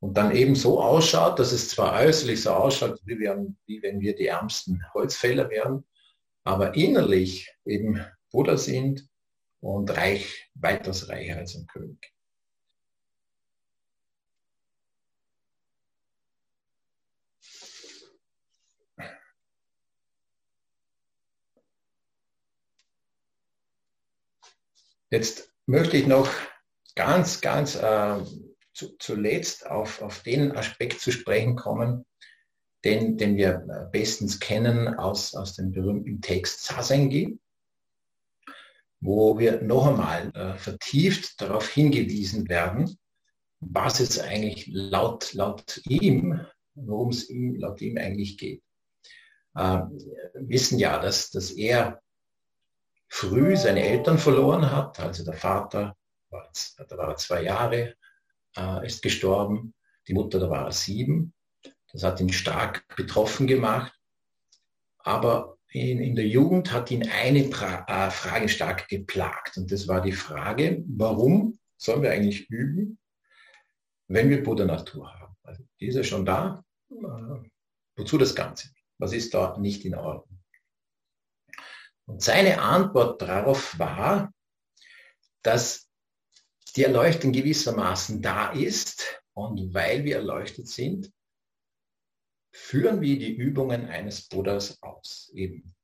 Und 0.00 0.16
dann 0.16 0.34
eben 0.34 0.54
so 0.54 0.82
ausschaut, 0.82 1.38
dass 1.38 1.52
es 1.52 1.68
zwar 1.68 2.00
äußerlich 2.00 2.42
so 2.42 2.50
ausschaut, 2.50 2.98
wie, 3.04 3.18
wir, 3.18 3.46
wie 3.66 3.82
wenn 3.82 4.00
wir 4.00 4.14
die 4.14 4.28
ärmsten 4.28 4.82
Holzfäller 4.94 5.50
wären, 5.50 5.84
aber 6.44 6.74
innerlich 6.74 7.54
eben 7.66 8.02
Buddha 8.30 8.56
sind 8.56 9.06
und 9.60 9.94
reich, 9.94 10.50
weitaus 10.54 11.10
reicher 11.10 11.36
als 11.36 11.54
ein 11.54 11.66
König. 11.66 12.12
Jetzt 25.10 25.52
möchte 25.66 25.96
ich 25.96 26.06
noch 26.06 26.30
ganz, 26.94 27.40
ganz 27.40 27.74
äh, 27.74 28.20
zu, 28.72 28.96
zuletzt 28.98 29.66
auf, 29.66 30.02
auf 30.02 30.22
den 30.22 30.52
Aspekt 30.52 31.00
zu 31.00 31.10
sprechen 31.10 31.56
kommen, 31.56 32.06
den, 32.84 33.18
den 33.18 33.36
wir 33.36 33.88
bestens 33.92 34.38
kennen 34.38 34.94
aus, 34.94 35.34
aus 35.34 35.54
dem 35.54 35.72
berühmten 35.72 36.20
Text 36.20 36.64
Sasengi, 36.64 37.38
wo 39.00 39.38
wir 39.38 39.62
noch 39.62 39.88
einmal 39.88 40.30
äh, 40.34 40.56
vertieft 40.56 41.40
darauf 41.40 41.68
hingewiesen 41.68 42.48
werden, 42.48 42.96
was 43.58 43.98
es 43.98 44.20
eigentlich 44.20 44.68
laut, 44.72 45.34
laut 45.34 45.80
ihm, 45.88 46.40
worum 46.74 47.10
es 47.10 47.28
ihm, 47.28 47.56
laut 47.56 47.80
ihm 47.80 47.98
eigentlich 47.98 48.38
geht. 48.38 48.62
Äh, 49.56 49.80
wissen 50.34 50.78
ja, 50.78 51.00
dass, 51.00 51.30
dass 51.30 51.50
er 51.50 52.00
früh 53.10 53.56
seine 53.56 53.82
Eltern 53.82 54.18
verloren 54.18 54.70
hat. 54.70 54.98
Also 55.00 55.24
der 55.24 55.34
Vater, 55.34 55.96
war, 56.30 56.50
da 56.88 56.96
war 56.96 57.08
er 57.08 57.16
zwei 57.16 57.42
Jahre, 57.42 57.94
äh, 58.56 58.86
ist 58.86 59.02
gestorben. 59.02 59.74
Die 60.08 60.14
Mutter, 60.14 60.38
da 60.38 60.48
war 60.48 60.66
er 60.66 60.72
sieben. 60.72 61.34
Das 61.92 62.04
hat 62.04 62.20
ihn 62.20 62.32
stark 62.32 62.86
betroffen 62.96 63.46
gemacht. 63.46 63.92
Aber 64.98 65.58
in, 65.72 66.00
in 66.00 66.14
der 66.14 66.26
Jugend 66.26 66.72
hat 66.72 66.90
ihn 66.90 67.08
eine 67.08 67.44
pra 67.44 67.84
äh, 67.88 68.10
Frage 68.10 68.48
stark 68.48 68.88
geplagt. 68.88 69.56
Und 69.56 69.70
das 69.70 69.88
war 69.88 70.00
die 70.00 70.12
Frage, 70.12 70.82
warum 70.86 71.58
sollen 71.76 72.02
wir 72.02 72.12
eigentlich 72.12 72.48
üben, 72.48 72.98
wenn 74.06 74.30
wir 74.30 74.42
Buddha 74.42 74.64
Natur 74.64 75.12
haben? 75.12 75.36
Also 75.42 75.64
die 75.80 75.88
ist 75.88 75.96
ja 75.96 76.04
schon 76.04 76.24
da. 76.24 76.64
Äh, 76.90 77.48
wozu 77.96 78.18
das 78.18 78.34
Ganze? 78.34 78.68
Was 78.98 79.12
ist 79.12 79.34
da 79.34 79.58
nicht 79.58 79.84
in 79.84 79.96
Ordnung? 79.96 80.39
Und 82.10 82.22
seine 82.22 82.60
Antwort 82.60 83.22
darauf 83.22 83.78
war, 83.78 84.34
dass 85.42 85.88
die 86.74 86.82
Erleuchtung 86.82 87.30
gewissermaßen 87.30 88.20
da 88.20 88.50
ist 88.50 89.22
und 89.32 89.72
weil 89.72 90.02
wir 90.04 90.16
erleuchtet 90.16 90.66
sind, 90.66 91.12
führen 92.52 93.00
wir 93.00 93.16
die 93.16 93.32
Übungen 93.32 93.86
eines 93.86 94.26
Buddhas 94.26 94.82
aus. 94.82 95.30
Eben 95.34 95.76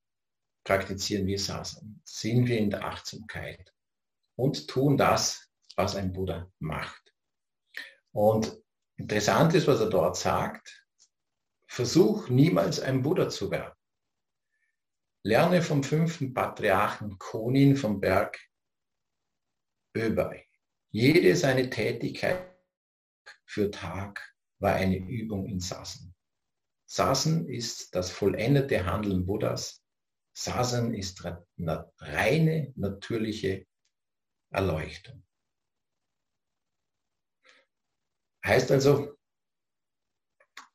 praktizieren 0.64 1.28
wir 1.28 1.38
Sasan, 1.38 2.02
sind 2.04 2.48
wir 2.48 2.58
in 2.58 2.70
der 2.70 2.84
Achtsamkeit 2.84 3.72
und 4.34 4.66
tun 4.66 4.96
das, 4.96 5.48
was 5.76 5.94
ein 5.94 6.12
Buddha 6.12 6.50
macht. 6.58 7.14
Und 8.10 8.60
interessant 8.96 9.54
ist, 9.54 9.68
was 9.68 9.78
er 9.78 9.90
dort 9.90 10.16
sagt, 10.16 10.84
versuch 11.68 12.28
niemals 12.28 12.80
ein 12.80 13.02
Buddha 13.02 13.28
zu 13.28 13.48
werden. 13.52 13.75
Lerne 15.26 15.60
vom 15.60 15.82
fünften 15.82 16.34
Patriarchen 16.34 17.18
Konin 17.18 17.76
vom 17.76 17.98
Berg 18.00 18.38
Öbei. 19.92 20.46
Jede 20.92 21.34
seine 21.34 21.68
Tätigkeit 21.68 22.56
für 23.44 23.72
Tag 23.72 24.22
war 24.60 24.74
eine 24.74 24.98
Übung 24.98 25.46
in 25.46 25.58
Sassen. 25.58 26.14
Sassen 26.88 27.48
ist 27.48 27.92
das 27.96 28.12
vollendete 28.12 28.86
Handeln 28.86 29.26
Buddhas. 29.26 29.82
Sassen 30.32 30.94
ist 30.94 31.24
reine, 31.98 32.72
natürliche 32.76 33.66
Erleuchtung. 34.52 35.26
Heißt 38.44 38.70
also, 38.70 39.18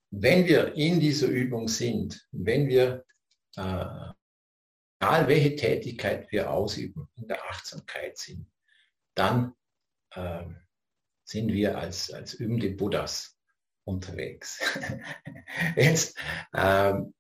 wenn 0.09 0.45
wir 0.45 0.73
in 0.73 0.99
dieser 0.99 1.27
Übung 1.27 1.69
sind, 1.69 2.27
wenn 2.33 2.67
wir 2.67 3.05
äh, 3.55 4.11
egal 5.01 5.27
welche 5.27 5.55
Tätigkeit 5.55 6.31
wir 6.31 6.51
ausüben, 6.51 7.09
in 7.15 7.27
der 7.27 7.43
Achtsamkeit 7.49 8.17
sind, 8.17 8.45
dann 9.15 9.53
äh, 10.11 10.43
sind 11.23 11.51
wir 11.51 11.77
als, 11.77 12.11
als 12.11 12.35
übende 12.35 12.69
Buddhas 12.69 13.35
unterwegs. 13.83 14.61
Jetzt 15.75 16.17
ähm, 16.55 17.15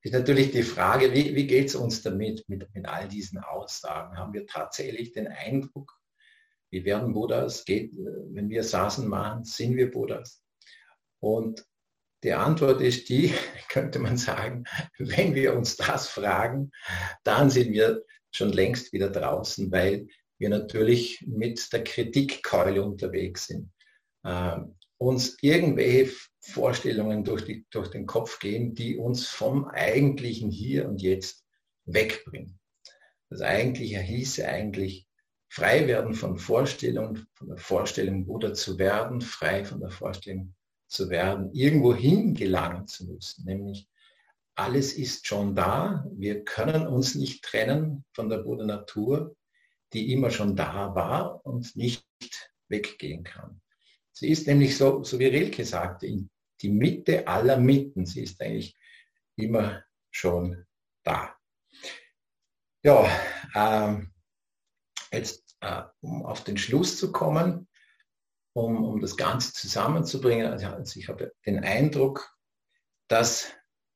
ist 0.00 0.14
natürlich 0.14 0.52
die 0.52 0.62
Frage, 0.62 1.12
wie, 1.12 1.34
wie 1.34 1.46
geht 1.46 1.66
es 1.66 1.74
uns 1.74 2.02
damit, 2.02 2.48
mit, 2.48 2.74
mit 2.74 2.86
all 2.86 3.08
diesen 3.08 3.38
Aussagen? 3.38 4.16
Haben 4.16 4.32
wir 4.32 4.46
tatsächlich 4.46 5.12
den 5.12 5.28
Eindruck, 5.28 5.92
wir 6.70 6.84
werden 6.86 7.12
Buddhas? 7.12 7.66
Geht, 7.66 7.92
wenn 7.94 8.48
wir 8.48 8.64
Sasen 8.64 9.06
machen, 9.06 9.44
sind 9.44 9.76
wir 9.76 9.90
Buddhas? 9.90 10.42
Und 11.20 11.66
die 12.22 12.32
Antwort 12.32 12.80
ist 12.80 13.08
die, 13.08 13.32
könnte 13.68 13.98
man 13.98 14.16
sagen, 14.16 14.64
wenn 14.98 15.34
wir 15.34 15.54
uns 15.54 15.76
das 15.76 16.08
fragen, 16.08 16.70
dann 17.24 17.50
sind 17.50 17.72
wir 17.72 18.02
schon 18.30 18.52
längst 18.52 18.92
wieder 18.92 19.10
draußen, 19.10 19.70
weil 19.70 20.06
wir 20.38 20.48
natürlich 20.48 21.24
mit 21.26 21.72
der 21.72 21.84
Kritikkeule 21.84 22.82
unterwegs 22.82 23.46
sind. 23.46 23.70
Äh, 24.24 24.58
uns 24.98 25.36
irgendwelche 25.40 26.12
Vorstellungen 26.40 27.24
durch, 27.24 27.44
die, 27.44 27.66
durch 27.70 27.88
den 27.88 28.06
Kopf 28.06 28.38
gehen, 28.38 28.74
die 28.74 28.96
uns 28.96 29.26
vom 29.26 29.66
eigentlichen 29.66 30.50
Hier 30.50 30.88
und 30.88 31.02
Jetzt 31.02 31.44
wegbringen. 31.84 32.58
Das 33.28 33.40
eigentliche 33.40 33.98
hieße 33.98 34.46
eigentlich 34.46 35.06
frei 35.48 35.86
werden 35.86 36.14
von 36.14 36.38
Vorstellungen, 36.38 37.26
von 37.34 37.48
der 37.48 37.56
Vorstellung, 37.58 38.26
Bruder 38.26 38.54
zu 38.54 38.78
werden, 38.78 39.20
frei 39.20 39.64
von 39.64 39.80
der 39.80 39.90
Vorstellung, 39.90 40.54
zu 40.92 41.08
werden, 41.10 41.52
irgendwo 41.52 41.94
hingelangen 41.94 42.86
zu 42.86 43.06
müssen, 43.06 43.44
nämlich 43.46 43.88
alles 44.54 44.92
ist 44.92 45.26
schon 45.26 45.54
da. 45.54 46.04
Wir 46.12 46.44
können 46.44 46.86
uns 46.86 47.14
nicht 47.14 47.42
trennen 47.42 48.04
von 48.12 48.28
der 48.28 48.38
Buddha 48.38 48.66
Natur, 48.66 49.34
die 49.92 50.12
immer 50.12 50.30
schon 50.30 50.54
da 50.54 50.94
war 50.94 51.44
und 51.46 51.74
nicht 51.74 52.06
weggehen 52.68 53.24
kann. 53.24 53.62
Sie 54.12 54.28
ist 54.28 54.46
nämlich 54.46 54.76
so, 54.76 55.02
so 55.02 55.18
wie 55.18 55.26
Rilke 55.26 55.64
sagte, 55.64 56.06
die 56.60 56.68
Mitte 56.68 57.26
aller 57.26 57.56
Mitten. 57.56 58.04
Sie 58.04 58.22
ist 58.22 58.40
eigentlich 58.42 58.76
immer 59.36 59.82
schon 60.10 60.66
da. 61.02 61.34
Ja, 62.82 63.08
äh, 63.54 64.02
jetzt 65.12 65.56
äh, 65.60 65.82
um 66.02 66.26
auf 66.26 66.44
den 66.44 66.58
Schluss 66.58 66.98
zu 66.98 67.10
kommen, 67.10 67.68
um, 68.54 68.84
um 68.84 69.00
das 69.00 69.16
Ganze 69.16 69.52
zusammenzubringen. 69.52 70.46
Also 70.46 70.98
ich 71.00 71.08
habe 71.08 71.32
den 71.46 71.60
Eindruck, 71.60 72.36
dass 73.08 73.52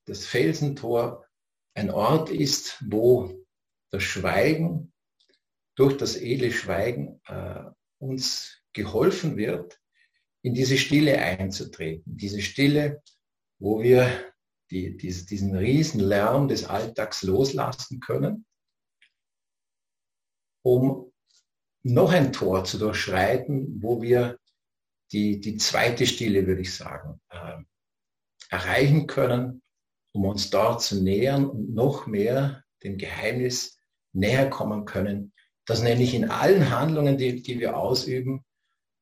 das 0.06 0.26
Felsentor 0.26 1.26
ein 1.74 1.90
Ort 1.90 2.30
ist, 2.30 2.82
wo 2.88 3.44
das 3.90 4.02
Schweigen, 4.02 4.92
durch 5.74 5.96
das 5.96 6.16
edle 6.16 6.52
Schweigen 6.52 7.20
äh, 7.26 7.64
uns 7.98 8.62
geholfen 8.72 9.36
wird, 9.36 9.78
in 10.42 10.54
diese 10.54 10.78
Stille 10.78 11.18
einzutreten. 11.18 12.16
Diese 12.16 12.40
Stille, 12.40 13.02
wo 13.58 13.82
wir 13.82 14.32
die, 14.70 14.96
diesen, 14.96 15.26
diesen 15.26 15.56
riesen 15.56 16.00
Lärm 16.00 16.48
des 16.48 16.64
Alltags 16.64 17.22
loslassen 17.22 18.00
können, 18.00 18.46
um 20.62 21.12
noch 21.82 22.10
ein 22.10 22.32
Tor 22.32 22.64
zu 22.64 22.78
durchschreiten, 22.78 23.82
wo 23.82 24.02
wir 24.02 24.38
die, 25.12 25.40
die 25.40 25.56
zweite 25.56 26.06
Stille, 26.06 26.46
würde 26.46 26.62
ich 26.62 26.74
sagen, 26.74 27.20
äh, 27.30 27.62
erreichen 28.50 29.06
können, 29.06 29.62
um 30.12 30.24
uns 30.24 30.50
dort 30.50 30.82
zu 30.82 31.02
nähern 31.02 31.46
und 31.46 31.74
noch 31.74 32.06
mehr 32.06 32.64
dem 32.82 32.98
Geheimnis 32.98 33.78
näher 34.12 34.48
kommen 34.48 34.84
können, 34.84 35.32
dass 35.66 35.82
nämlich 35.82 36.14
in 36.14 36.30
allen 36.30 36.70
Handlungen, 36.70 37.18
die, 37.18 37.42
die 37.42 37.60
wir 37.60 37.76
ausüben, 37.76 38.44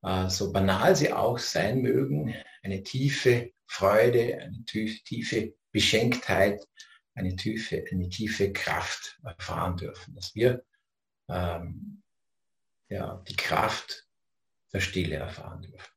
äh, 0.02 0.28
so 0.28 0.52
banal 0.52 0.96
sie 0.96 1.12
auch 1.12 1.38
sein 1.38 1.82
mögen, 1.82 2.34
eine 2.62 2.82
tiefe 2.82 3.52
Freude, 3.66 4.38
eine 4.38 4.64
tiefe 4.64 5.54
Beschenktheit, 5.70 6.66
eine 7.14 7.36
tiefe, 7.36 7.84
eine 7.90 8.08
tiefe 8.08 8.52
Kraft 8.52 9.18
erfahren 9.24 9.76
dürfen, 9.76 10.14
dass 10.14 10.34
wir 10.34 10.64
ähm, 11.28 12.02
ja, 12.88 13.22
die 13.28 13.36
Kraft 13.36 14.06
der 14.72 14.80
Stille 14.80 15.16
erfahren 15.16 15.62
dürfen. 15.62 15.93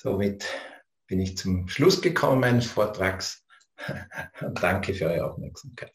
Somit 0.00 0.46
bin 1.08 1.18
ich 1.18 1.36
zum 1.36 1.66
Schluss 1.66 2.00
gekommen 2.00 2.38
meines 2.38 2.66
Vortrags. 2.66 3.44
Danke 4.60 4.94
für 4.94 5.06
eure 5.06 5.32
Aufmerksamkeit. 5.32 5.92